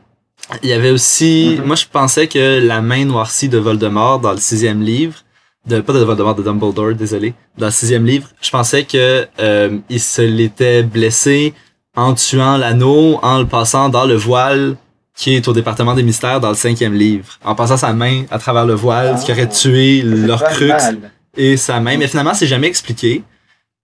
il 0.63 0.69
y 0.69 0.73
avait 0.73 0.89
aussi, 0.91 1.57
Mhm. 1.59 1.65
moi 1.65 1.75
je 1.75 1.85
pensais 1.85 2.27
que 2.27 2.59
la 2.59 2.81
main 2.81 3.05
noircie 3.05 3.47
de 3.47 3.57
Voldemort 3.57 4.19
dans 4.19 4.31
le 4.31 4.37
sixième 4.39 4.81
livre 4.81 5.23
de 5.67 5.79
pas 5.81 5.93
de 5.93 5.99
Voldemort 5.99 6.35
de 6.35 6.43
Dumbledore 6.43 6.95
désolé 6.95 7.33
dans 7.57 7.67
le 7.67 7.71
sixième 7.71 8.05
livre 8.05 8.27
je 8.41 8.49
pensais 8.49 8.83
que 8.83 9.27
euh, 9.39 9.77
il 9.89 9.99
se 9.99 10.23
l'était 10.23 10.81
blessé 10.81 11.53
en 11.95 12.15
tuant 12.15 12.57
l'anneau 12.57 13.19
en 13.21 13.37
le 13.39 13.45
passant 13.45 13.87
dans 13.89 14.05
le 14.05 14.15
voile 14.15 14.75
qui 15.15 15.35
est 15.35 15.47
au 15.47 15.53
département 15.53 15.93
des 15.93 16.03
mystères 16.03 16.39
dans 16.39 16.49
le 16.49 16.55
cinquième 16.55 16.93
livre. 16.93 17.37
En 17.43 17.55
passant 17.55 17.77
sa 17.77 17.93
main 17.93 18.23
à 18.31 18.39
travers 18.39 18.65
le 18.65 18.73
voile 18.73 19.17
ce 19.17 19.25
qui 19.25 19.31
aurait 19.31 19.49
tué 19.49 20.01
leur 20.01 20.39
Ça 20.39 20.49
fait 20.49 20.55
crux 20.55 20.97
et 21.37 21.57
sa 21.57 21.79
main. 21.79 21.97
Mais 21.97 22.07
finalement 22.07 22.33
c'est 22.33 22.47
jamais 22.47 22.67
expliqué. 22.67 23.23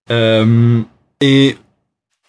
Euh, 0.10 0.82
et 1.22 1.58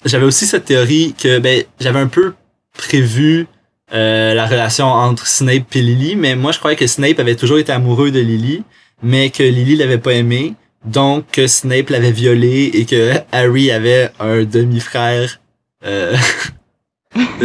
j'avais 0.05 0.25
aussi 0.25 0.47
cette 0.47 0.65
théorie 0.65 1.15
que 1.21 1.39
ben 1.39 1.65
j'avais 1.81 2.01
un 2.01 2.09
peu 2.09 2.35
prévu 2.77 3.47
euh, 3.93 4.35
la 4.35 4.47
relation 4.47 4.87
entre 4.87 5.27
Snape 5.27 5.75
et 5.75 5.83
Lily, 5.83 6.17
mais 6.17 6.37
moi 6.37 6.53
je 6.53 6.59
croyais 6.59 6.77
que 6.77 6.87
Snape 6.87 7.19
avait 7.19 7.37
toujours 7.37 7.59
été 7.59 7.73
amoureux 7.73 8.11
de 8.11 8.21
Lily, 8.21 8.63
mais 9.03 9.31
que 9.31 9.43
Lily 9.43 9.77
l'avait 9.77 9.99
pas 9.99 10.13
aimé, 10.13 10.55
donc 10.85 11.25
que 11.33 11.47
Snape 11.47 11.91
l'avait 11.91 12.13
violée 12.13 12.71
et 12.75 12.85
que 12.85 13.15
Harry 13.33 13.71
avait 13.71 14.11
un 14.21 14.45
demi-frère. 14.45 15.41
Euh... 15.85 16.17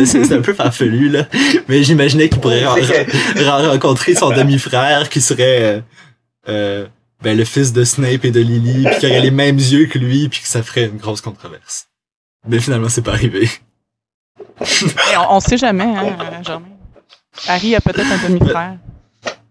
c'est 0.05 0.31
un 0.33 0.41
peu 0.41 0.53
farfelu 0.53 1.09
là, 1.09 1.25
mais 1.67 1.83
j'imaginais 1.83 2.29
qu'il 2.29 2.41
pourrait 2.41 2.65
rencontrer 2.65 4.15
son 4.15 4.29
demi-frère 4.29 5.09
qui 5.09 5.21
serait 5.21 5.63
euh, 5.63 5.81
euh, 6.49 6.87
ben, 7.21 7.37
le 7.37 7.45
fils 7.45 7.71
de 7.73 7.83
Snape 7.83 8.25
et 8.25 8.31
de 8.31 8.39
Lily, 8.41 8.83
puis 8.85 8.99
qui 8.99 9.05
aurait 9.05 9.21
les 9.21 9.31
mêmes 9.31 9.57
yeux 9.57 9.85
que 9.85 9.97
lui, 9.97 10.27
puis 10.29 10.41
que 10.41 10.47
ça 10.47 10.61
ferait 10.63 10.85
une 10.85 10.97
grosse 10.97 11.21
controverse. 11.21 11.87
Mais 12.47 12.59
finalement, 12.59 12.89
c'est 12.89 13.01
pas 13.01 13.13
arrivé. 13.13 13.49
Et 14.61 15.17
on, 15.17 15.35
on 15.35 15.39
sait 15.39 15.57
jamais, 15.57 15.83
hein, 15.85 16.17
euh, 16.19 16.43
Germain. 16.43 16.67
Harry 17.47 17.75
a 17.75 17.81
peut-être 17.81 18.11
un 18.11 18.27
demi-frère 18.29 18.77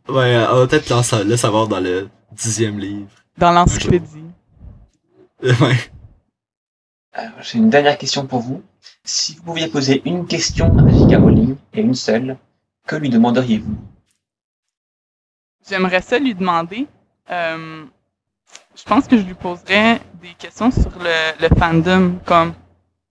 Ouais, 0.08 0.36
on 0.50 0.56
va 0.56 0.66
peut-être 0.66 0.94
le 0.94 1.02
sa- 1.02 1.24
le 1.24 1.36
savoir 1.36 1.68
dans 1.68 1.80
le 1.80 2.08
dixième 2.32 2.78
livre. 2.78 3.08
dans 3.38 3.52
l'encyclopédie. 3.52 4.24
Ouais. 5.42 5.76
Alors, 7.14 7.30
J'ai 7.42 7.58
une 7.58 7.70
dernière 7.70 7.96
question 7.98 8.26
pour 8.26 8.40
vous. 8.40 8.62
Si 9.04 9.34
vous 9.36 9.42
pouviez 9.42 9.68
poser 9.68 10.02
une 10.04 10.26
question 10.26 10.76
à 10.78 10.88
J.K. 10.88 11.20
Rowling, 11.20 11.56
et 11.72 11.80
une 11.80 11.94
seule, 11.94 12.36
que 12.86 12.96
lui 12.96 13.08
demanderiez-vous? 13.10 13.74
J'aimerais 15.68 16.02
ça 16.02 16.18
lui 16.18 16.34
demander. 16.34 16.86
euh, 17.30 17.84
je 18.76 18.82
pense 18.84 19.06
que 19.06 19.16
je 19.16 19.22
lui 19.22 19.34
poserais 19.34 20.00
des 20.22 20.34
questions 20.38 20.70
sur 20.70 20.90
le, 20.98 21.48
fandom, 21.58 22.18
comme 22.24 22.54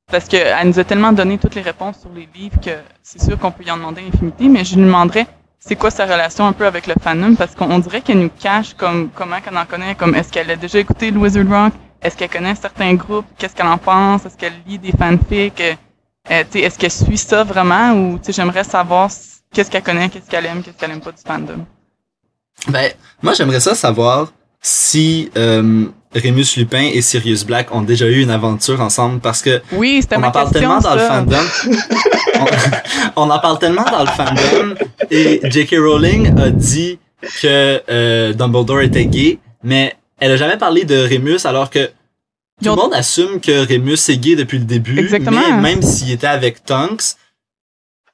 parce 0.08 0.28
qu'elle 0.28 0.68
nous 0.68 0.80
a 0.80 0.84
tellement 0.84 1.14
donné 1.14 1.38
toutes 1.38 1.56
les 1.56 1.62
réponses 1.62 2.00
sur 2.02 2.12
les 2.12 2.28
livres 2.34 2.60
que 2.60 2.72
c'est 3.02 3.22
sûr 3.22 3.38
qu'on 3.40 3.52
peut 3.52 3.64
y 3.64 3.72
en 3.72 3.78
demander 3.78 4.02
infinité, 4.02 4.50
mais 4.50 4.66
je 4.66 4.76
lui 4.76 4.84
demanderais 4.84 5.28
c'est 5.60 5.76
quoi 5.76 5.92
sa 5.92 6.06
relation 6.06 6.48
un 6.48 6.54
peu 6.54 6.66
avec 6.66 6.88
le 6.88 6.96
fandom, 7.02 7.36
parce 7.36 7.54
qu'on 7.56 7.70
on 7.70 7.80
dirait 7.80 8.02
qu'elle 8.02 8.20
nous 8.20 8.30
cache 8.32 8.74
comme 8.74 9.10
comment 9.14 9.40
qu'elle 9.42 9.58
en 9.58 9.66
connaît, 9.66 9.96
comme 9.96 10.16
est-ce 10.16 10.32
qu'elle 10.32 10.50
a 10.50 10.56
déjà 10.56 10.80
écouté 10.80 11.12
le 11.12 11.20
Wizard 11.20 11.48
Rock, 11.48 11.74
est-ce 12.02 12.18
qu'elle 12.18 12.30
connaît 12.30 12.56
certains 12.56 12.94
groupes, 12.96 13.26
qu'est-ce 13.38 13.56
qu'elle 13.56 13.68
en 13.68 13.78
pense, 13.78 14.26
est-ce 14.26 14.38
qu'elle 14.38 14.54
lit 14.68 14.80
des 14.80 14.92
fanfics, 14.92 15.62
euh, 16.30 16.44
est-ce 16.54 16.78
qu'elle 16.78 16.92
suit 16.92 17.18
ça 17.18 17.44
vraiment, 17.44 17.94
ou 17.94 18.20
j'aimerais 18.28 18.64
savoir 18.64 19.10
qu'est-ce 19.54 19.70
qu'elle 19.70 19.84
connaît, 19.84 20.10
qu'est-ce 20.10 20.30
qu'elle 20.30 20.46
aime, 20.46 20.64
qu'est-ce 20.64 20.78
qu'elle 20.78 20.92
aime 20.92 21.02
pas 21.02 21.12
du 21.12 21.22
fandom. 21.26 21.66
Ben, 22.68 22.92
moi, 23.22 23.34
j'aimerais 23.34 23.60
ça 23.60 23.76
savoir 23.76 24.32
si 24.62 25.32
euh, 25.36 25.86
Remus 26.14 26.56
Lupin 26.58 26.90
et 26.94 27.02
Sirius 27.02 27.44
Black 27.44 27.74
ont 27.74 27.82
déjà 27.82 28.06
eu 28.08 28.22
une 28.22 28.30
aventure 28.30 28.80
ensemble, 28.82 29.20
parce 29.20 29.42
que 29.42 29.62
Oui, 29.72 30.00
c'était 30.02 30.18
on 30.18 30.20
ma 30.20 30.28
en 30.28 30.32
parle 30.32 30.52
question, 30.52 30.80
tellement 30.80 30.80
dans 30.80 30.96
le 30.96 31.02
fandom. 31.02 31.46
on, 33.16 33.16
on 33.24 33.30
en 33.30 33.40
parle 33.40 33.60
tellement 33.60 33.86
dans 33.86 34.02
le 34.02 34.12
fandom. 34.12 34.76
Et 35.10 35.42
J.K. 35.44 35.76
Rowling 35.78 36.40
a 36.40 36.50
dit 36.50 37.00
que 37.42 37.82
euh, 37.90 38.34
Dumbledore 38.34 38.82
était 38.82 39.06
gay, 39.06 39.40
mais 39.64 39.96
elle 40.22 40.32
a 40.32 40.38
jamais 40.38 40.58
parlé 40.58 40.86
de 40.86 40.96
Remus 41.04 41.46
alors 41.46 41.70
que 41.70 41.88
tout 42.64 42.70
le 42.70 42.76
monde 42.76 42.94
assume 42.94 43.42
que 43.42 43.68
Remus 43.68 43.98
est 44.10 44.18
gay 44.18 44.36
depuis 44.36 44.60
le 44.60 44.66
début. 44.66 44.98
Exactement. 45.00 45.42
Mais 45.42 45.62
même 45.62 45.82
s'il 45.82 46.12
était 46.12 46.28
avec 46.28 46.64
Tonks, 46.64 47.16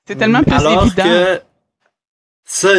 C'est 0.08 0.15
tellement 0.15 0.41
plus 0.41 0.54
alors 0.54 0.86
évident. 0.86 1.04
que 1.04 1.41
ça, 2.46 2.70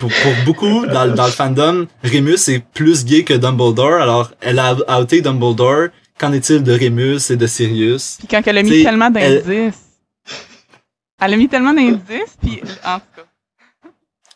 pour, 0.00 0.10
pour 0.22 0.32
beaucoup 0.44 0.86
dans, 0.86 1.04
le- 1.04 1.12
dans 1.12 1.26
le 1.26 1.30
fandom, 1.32 1.86
Remus 2.04 2.48
est 2.48 2.64
plus 2.74 3.04
gay 3.04 3.22
que 3.24 3.34
Dumbledore. 3.34 3.94
Alors, 4.02 4.32
elle 4.40 4.58
a 4.58 5.00
outé 5.00 5.20
Dumbledore. 5.22 5.88
Qu'en 6.18 6.32
est-il 6.32 6.62
de 6.62 6.72
Remus 6.72 7.30
et 7.30 7.36
de 7.36 7.46
Sirius? 7.46 8.16
Puis 8.18 8.28
quand 8.28 8.42
elle 8.46 8.58
a 8.58 8.62
mis 8.62 8.70
T'sais, 8.70 8.82
tellement 8.84 9.10
elle- 9.16 9.42
d'indices. 9.42 9.80
Elle... 11.20 11.32
a 11.32 11.36
mis 11.36 11.48
tellement 11.48 11.72
d'indices, 11.72 12.36
puis 12.40 12.60
en 12.84 12.98
tout 12.98 13.06
cas. 13.16 13.22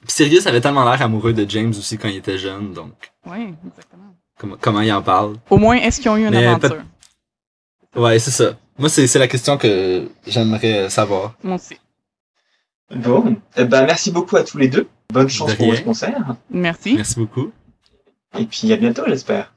Puis 0.01 0.09
Sirius 0.13 0.47
avait 0.47 0.61
tellement 0.61 0.89
l'air 0.89 1.03
amoureux 1.03 1.33
de 1.33 1.49
James 1.49 1.71
aussi 1.71 1.99
quand 1.99 2.09
il 2.09 2.17
était 2.17 2.39
jeune, 2.39 2.73
donc 2.73 2.93
Oui, 3.27 3.55
exactement. 3.67 4.15
comment, 4.39 4.57
comment 4.61 4.81
il 4.81 4.93
en 4.93 5.03
parle? 5.03 5.37
Au 5.51 5.59
moins, 5.59 5.77
est-ce 5.77 6.01
qu'ils 6.01 6.11
ont 6.11 6.17
eu 6.17 6.25
une 6.27 6.31
Mais 6.31 6.47
aventure? 6.47 6.83
Ouais, 7.95 8.19
c'est 8.19 8.31
ça. 8.31 8.57
Moi, 8.79 8.89
c'est 8.89 9.07
c'est 9.07 9.19
la 9.19 9.29
question 9.29 9.57
que 9.57 10.09
j'aimerais 10.27 10.91
savoir. 10.91 11.35
Moi 11.43 11.57
aussi. 11.57 11.79
Bon, 12.95 13.37
eh 13.57 13.65
ben, 13.65 13.85
merci 13.85 14.13
beaucoup 14.13 14.37
à 14.37 14.45
tous 14.45 14.59
les 14.59 14.69
deux. 14.69 14.89
Bonne 15.13 15.29
chance 15.29 15.55
pour 15.55 15.67
votre 15.67 15.85
concert. 15.85 16.37
Merci. 16.51 16.95
Merci 16.95 17.17
beaucoup. 17.17 17.51
Et 18.39 18.45
puis 18.45 18.73
à 18.73 18.77
bientôt, 18.77 19.03
j'espère. 19.07 19.53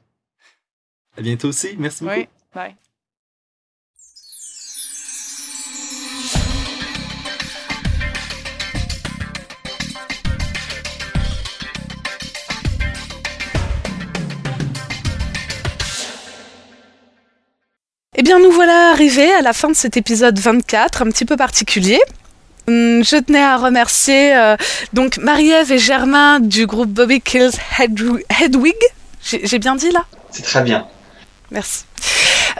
À 1.16 1.22
bientôt 1.22 1.48
aussi. 1.48 1.76
Merci 1.78 2.04
beaucoup. 2.04 2.16
Oui, 2.16 2.28
bye. 2.54 2.74
Eh 18.20 18.22
bien, 18.22 18.38
nous 18.38 18.50
voilà 18.50 18.90
arrivés 18.90 19.32
à 19.32 19.40
la 19.40 19.54
fin 19.54 19.68
de 19.70 19.74
cet 19.74 19.96
épisode 19.96 20.38
24, 20.38 21.00
un 21.00 21.06
petit 21.06 21.24
peu 21.24 21.38
particulier. 21.38 21.98
Hum, 22.68 23.02
Je 23.02 23.16
tenais 23.16 23.42
à 23.42 23.56
remercier 23.56 24.36
euh, 24.36 24.56
donc 24.92 25.16
Marie-Ève 25.16 25.72
et 25.72 25.78
Germain 25.78 26.38
du 26.38 26.66
groupe 26.66 26.90
Bobby 26.90 27.22
Kills 27.22 27.52
Hedw- 27.78 28.22
Hedwig. 28.42 28.74
J'ai 29.24 29.46
j'ai 29.46 29.58
bien 29.58 29.74
dit 29.74 29.90
là? 29.90 30.04
C'est 30.32 30.42
très 30.42 30.60
bien. 30.60 30.86
Merci. 31.50 31.84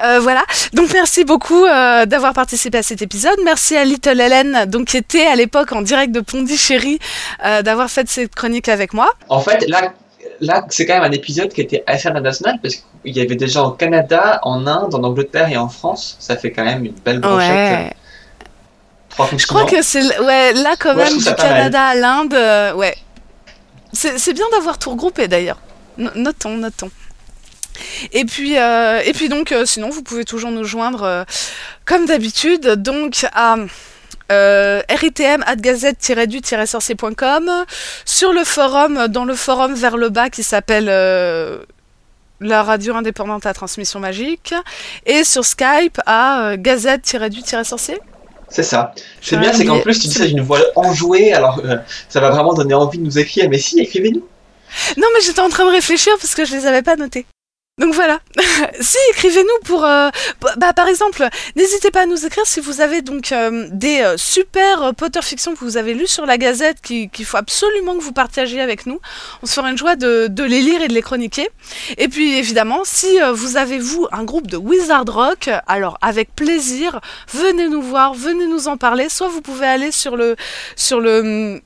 Euh, 0.03 0.19
voilà, 0.21 0.45
donc 0.73 0.89
merci 0.95 1.25
beaucoup 1.25 1.67
euh, 1.67 2.07
d'avoir 2.07 2.33
participé 2.33 2.79
à 2.79 2.83
cet 2.83 3.03
épisode. 3.03 3.37
Merci 3.45 3.77
à 3.77 3.85
Little 3.85 4.19
Helen, 4.19 4.65
donc 4.67 4.87
qui 4.87 4.97
était 4.97 5.27
à 5.27 5.37
l'époque 5.37 5.73
en 5.73 5.83
direct 5.83 6.11
de 6.11 6.21
Pondichéry, 6.21 6.99
euh, 7.45 7.61
d'avoir 7.61 7.91
fait 7.91 8.09
cette 8.09 8.35
chronique 8.35 8.71
avec 8.71 8.95
moi. 8.95 9.11
En 9.29 9.41
fait, 9.43 9.69
là, 9.69 9.93
là 10.41 10.65
c'est 10.71 10.87
quand 10.87 10.95
même 10.95 11.03
un 11.05 11.13
épisode 11.13 11.53
qui 11.53 11.61
était 11.61 11.83
assez 11.87 12.09
international 12.09 12.59
parce 12.63 12.77
qu'il 12.77 13.17
y 13.17 13.21
avait 13.21 13.37
déjà 13.37 13.63
au 13.63 13.71
Canada, 13.73 14.41
en 14.43 14.67
Inde, 14.67 14.95
en 14.95 15.03
Angleterre 15.05 15.49
et 15.51 15.57
en 15.57 15.69
France. 15.69 16.17
Ça 16.21 16.37
fait 16.37 16.51
quand 16.53 16.65
même 16.65 16.85
une 16.85 16.93
belle 16.93 17.21
brochette. 17.21 17.49
Ouais. 17.49 17.93
Je 19.37 19.47
crois 19.47 19.67
que 19.67 19.83
c'est 19.83 20.19
ouais 20.21 20.53
là 20.53 20.75
quand 20.79 20.95
Ouais, 20.95 21.05
même 21.05 21.19
du. 21.19 21.25
Canada 21.25 21.83
à 21.83 21.95
l'Inde, 21.95 22.33
euh, 22.35 22.73
ouais. 22.75 22.97
C'est 23.93 24.19
c'est 24.19 24.33
bien 24.33 24.47
d'avoir 24.53 24.79
tout 24.79 24.91
regroupé 24.91 25.27
d'ailleurs. 25.29 25.59
No- 25.99 26.11
Notons, 26.15 26.57
notons. 26.57 26.91
Et 28.13 28.25
puis, 28.25 28.59
euh, 28.59 29.01
et 29.05 29.13
puis 29.13 29.29
donc, 29.29 29.53
euh, 29.53 29.65
sinon, 29.67 29.91
vous 29.91 30.03
pouvez 30.03 30.25
toujours 30.25 30.51
nous 30.51 30.65
joindre 30.65 31.25
comme 31.85 32.07
d'habitude, 32.07 32.67
donc 32.77 33.27
à 33.33 33.57
euh, 34.31 34.83
ritm@gazette-du-sorcier.com, 34.89 37.51
sur 38.05 38.33
le 38.33 38.45
forum, 38.45 39.09
dans 39.09 39.25
le 39.25 39.35
forum 39.35 39.75
vers 39.75 39.97
le 39.97 40.09
bas 40.09 40.31
qui 40.31 40.43
s'appelle 40.43 40.89
euh, 40.89 41.59
la 42.41 42.63
radio 42.63 42.95
indépendante 42.95 43.47
à 43.47 43.53
transmission 43.53 44.01
magique, 44.01 44.55
et 45.07 45.25
sur 45.25 45.45
Skype 45.45 46.01
à 46.07 46.51
euh, 46.51 46.57
gazette-du-sorcier. 46.59 47.99
C'est 48.49 48.65
ça. 48.65 48.93
C'est 49.21 49.37
J'aurais 49.37 49.43
bien, 49.43 49.53
c'est 49.53 49.65
qu'en 49.65 49.81
plus 49.81 50.01
tu 50.01 50.09
dis 50.09 50.15
ça 50.15 50.27
d'une 50.27 50.41
voix 50.41 50.61
enjouée, 50.75 51.33
alors 51.33 51.61
euh, 51.65 51.77
ça 52.09 52.21
va 52.21 52.31
vraiment 52.31 52.53
donner 52.53 52.75
envie 52.75 52.99
de 52.99 53.05
nous 53.05 53.19
écrire. 53.19 53.49
Mais 53.49 53.59
si, 53.59 53.79
écrivez-nous. 53.79 54.27
Non, 54.97 55.07
mais 55.15 55.21
j'étais 55.23 55.41
en 55.41 55.49
train 55.49 55.65
de 55.65 55.71
réfléchir 55.71 56.13
parce 56.21 56.35
que 56.35 56.45
je 56.45 56.57
les 56.57 56.67
avais 56.67 56.83
pas 56.83 56.97
notés. 56.97 57.27
Donc 57.81 57.95
voilà. 57.95 58.21
si, 58.81 58.99
écrivez-nous 59.13 59.65
pour. 59.65 59.85
euh, 59.85 60.11
bah, 60.59 60.73
par 60.73 60.87
exemple, 60.87 61.27
n'hésitez 61.57 61.91
pas 61.91 62.03
à 62.03 62.07
nous 62.07 62.25
écrire 62.27 62.47
si 62.47 62.61
vous 62.61 62.81
avez 62.81 63.03
donc 63.03 63.33
euh, 63.33 63.67
des 63.73 64.01
euh, 64.03 64.17
super 64.17 64.95
Potter 64.95 65.23
fiction 65.23 65.55
que 65.55 65.61
vous 65.65 65.77
avez 65.77 65.95
lus 65.95 66.07
sur 66.07 66.27
la 66.27 66.39
Gazette 66.39 66.81
qui- 66.83 67.09
qu'il 67.09 67.25
faut 67.25 67.39
absolument 67.39 67.97
que 67.97 68.03
vous 68.03 68.13
partagiez 68.13 68.61
avec 68.61 68.87
nous. 68.87 69.01
On 69.43 69.47
se 69.47 69.55
fera 69.55 69.71
une 69.71 69.79
joie 69.79 69.97
de, 69.97 70.29
de 70.29 70.45
les 70.45 70.61
lire 70.61 70.83
et 70.83 70.89
de 70.89 70.93
les 70.95 71.03
chroniquer. 71.03 71.49
Et 71.99 72.09
puis 72.09 72.37
évidemment, 72.39 72.83
si 72.85 73.19
vous 73.33 73.57
avez 73.57 73.79
vous 73.79 74.07
un 74.13 74.25
groupe 74.25 74.47
de 74.47 74.57
Wizard 74.57 75.05
Rock, 75.09 75.49
alors 75.67 75.97
avec 76.03 76.35
plaisir, 76.37 77.01
venez 77.33 77.69
nous 77.69 77.83
voir, 77.83 78.15
venez 78.15 78.47
nous 78.47 78.69
en 78.69 78.77
parler. 78.77 79.09
Soit 79.09 79.29
vous 79.29 79.41
pouvez 79.41 79.67
aller 79.67 79.91
sur 79.91 80.17
le 80.17 80.37
sur 80.77 81.01
le 81.01 81.21
hum, 81.21 81.61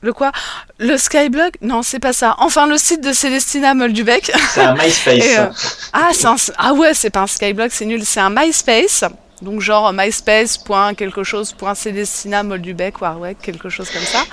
le 0.00 0.12
quoi? 0.12 0.32
Le 0.78 0.96
Skyblog? 0.96 1.52
Non, 1.62 1.82
c'est 1.82 1.98
pas 1.98 2.12
ça. 2.12 2.36
Enfin, 2.38 2.66
le 2.66 2.76
site 2.78 3.02
de 3.02 3.12
Célestina 3.12 3.74
Moldubec. 3.74 4.30
C'est 4.54 4.62
un 4.62 4.74
MySpace. 4.74 5.14
Et, 5.24 5.38
euh, 5.38 5.46
Ah, 5.92 6.10
un... 6.24 6.36
ah 6.58 6.72
ouais, 6.74 6.94
c'est 6.94 7.10
pas 7.10 7.20
un 7.20 7.26
Skyblog, 7.26 7.70
c'est 7.72 7.84
nul. 7.86 8.04
C'est 8.04 8.20
un 8.20 8.30
MySpace. 8.30 9.04
Donc 9.42 9.60
genre 9.60 9.92
myspace.quelque 9.92 11.22
chose 11.22 11.54
.célestina 11.74 12.42
Moldubec, 12.42 13.00
Warwick, 13.00 13.38
quelque 13.40 13.68
chose 13.68 13.90
comme 13.90 14.02
ça. 14.02 14.24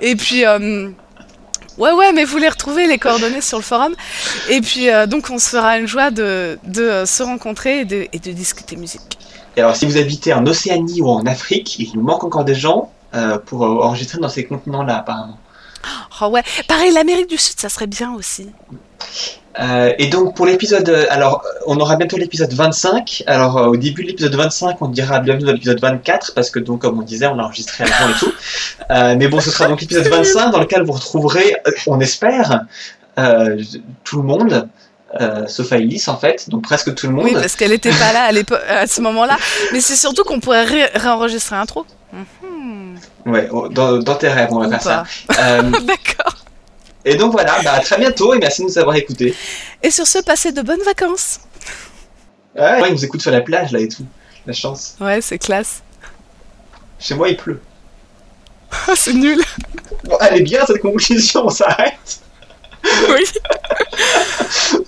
Et 0.00 0.16
puis... 0.16 0.44
euh, 0.44 0.90
Ouais, 1.78 1.92
ouais, 1.92 2.12
mais 2.14 2.24
vous 2.24 2.38
les 2.38 2.48
retrouvez, 2.48 2.86
les 2.86 2.96
coordonnées 2.96 3.42
sur 3.42 3.58
le 3.58 3.62
forum. 3.62 3.94
Et 4.48 4.62
puis, 4.62 4.88
euh, 4.88 5.06
donc, 5.06 5.28
on 5.28 5.38
se 5.38 5.50
fera 5.50 5.76
une 5.78 5.86
joie 5.86 6.10
de, 6.10 6.58
de 6.64 6.82
euh, 6.82 7.04
se 7.04 7.22
rencontrer 7.22 7.80
et 7.80 7.84
de, 7.84 8.06
et 8.14 8.18
de 8.18 8.32
discuter 8.32 8.76
musique. 8.76 9.18
Et 9.56 9.60
alors, 9.60 9.76
si 9.76 9.84
vous 9.84 9.98
habitez 9.98 10.32
en 10.32 10.46
Océanie 10.46 11.02
ou 11.02 11.08
en 11.10 11.26
Afrique, 11.26 11.78
il 11.78 11.90
nous 11.94 12.00
manque 12.00 12.24
encore 12.24 12.44
des 12.46 12.54
gens 12.54 12.90
euh, 13.14 13.38
pour 13.38 13.64
euh, 13.64 13.82
enregistrer 13.82 14.18
dans 14.18 14.28
ces 14.28 14.44
continents-là, 14.44 14.98
apparemment. 14.98 15.38
Oh 16.20 16.26
ouais, 16.26 16.42
pareil, 16.66 16.92
l'Amérique 16.92 17.28
du 17.28 17.38
Sud, 17.38 17.60
ça 17.60 17.68
serait 17.68 17.86
bien 17.86 18.12
aussi. 18.14 18.48
Euh, 19.60 19.92
et 19.98 20.08
donc, 20.08 20.34
pour 20.34 20.44
l'épisode. 20.46 20.88
Alors, 21.10 21.42
on 21.66 21.78
aura 21.78 21.96
bientôt 21.96 22.16
l'épisode 22.16 22.52
25. 22.52 23.22
Alors, 23.26 23.56
euh, 23.56 23.66
au 23.68 23.76
début 23.76 24.02
de 24.02 24.08
l'épisode 24.08 24.34
25, 24.34 24.82
on 24.82 24.88
dira 24.88 25.20
bienvenue 25.20 25.46
dans 25.46 25.52
l'épisode 25.52 25.80
24, 25.80 26.34
parce 26.34 26.50
que, 26.50 26.58
donc, 26.58 26.82
comme 26.82 26.98
on 26.98 27.02
disait, 27.02 27.26
on 27.26 27.38
a 27.38 27.42
enregistré 27.42 27.84
avant 27.84 28.10
et 28.10 28.18
tout. 28.18 28.32
Euh, 28.90 29.14
mais 29.18 29.28
bon, 29.28 29.40
ce 29.40 29.50
sera 29.50 29.68
donc 29.68 29.80
l'épisode 29.80 30.06
25 30.08 30.50
dans 30.50 30.60
lequel 30.60 30.82
vous 30.82 30.92
retrouverez, 30.92 31.56
on 31.86 32.00
espère, 32.00 32.64
tout 33.16 34.16
le 34.16 34.22
monde. 34.22 34.68
Euh, 35.20 35.46
sauf 35.46 35.72
Alice 35.72 36.08
en 36.08 36.16
fait, 36.16 36.50
donc 36.50 36.64
presque 36.64 36.94
tout 36.94 37.06
le 37.06 37.12
monde. 37.14 37.24
Oui, 37.24 37.32
parce 37.32 37.54
qu'elle 37.54 37.72
était 37.72 37.90
pas 37.90 38.12
là 38.12 38.30
à, 38.68 38.86
ce 38.86 39.00
moment-là. 39.00 39.38
Mais 39.72 39.80
c'est 39.80 39.96
surtout 39.96 40.24
qu'on 40.24 40.40
pourrait 40.40 40.64
ré- 40.64 40.90
réenregistrer 40.94 41.56
un 41.56 41.64
trou. 41.64 41.84
Ouais, 43.24 43.48
dans, 43.70 43.98
dans 43.98 44.14
tes 44.14 44.28
rêves, 44.28 44.48
on 44.52 44.60
va 44.60 44.66
Ou 44.66 44.70
faire 44.70 44.82
ça. 44.82 45.04
pas. 45.28 45.34
Euh, 45.38 45.62
D'accord. 45.84 46.36
et 47.04 47.16
donc 47.16 47.32
voilà, 47.32 47.60
bah, 47.62 47.72
à 47.74 47.80
très 47.80 47.98
bientôt 47.98 48.34
et 48.34 48.38
merci 48.38 48.62
de 48.62 48.66
nous 48.68 48.78
avoir 48.78 48.96
écoutés. 48.96 49.34
Et 49.82 49.90
sur 49.90 50.06
ce, 50.06 50.18
passez 50.20 50.52
de 50.52 50.62
bonnes 50.62 50.82
vacances. 50.84 51.40
Ouais, 52.56 52.88
ils 52.88 52.92
nous 52.92 53.04
écoutent 53.04 53.20
sur 53.22 53.30
la 53.32 53.40
plage 53.42 53.72
là 53.72 53.80
et 53.80 53.88
tout. 53.88 54.06
La 54.46 54.52
chance. 54.52 54.96
Ouais, 55.00 55.20
c'est 55.20 55.38
classe. 55.38 55.82
Chez 56.98 57.14
moi, 57.14 57.28
il 57.28 57.36
pleut. 57.36 57.60
Ah, 58.70 58.92
c'est 58.94 59.12
nul. 59.12 59.40
Bon, 60.04 60.16
elle 60.20 60.38
est 60.38 60.42
bien 60.42 60.64
cette 60.66 60.80
conclusion, 60.80 61.46
on 61.46 61.50
s'arrête. 61.50 62.20
Oui. 63.08 63.24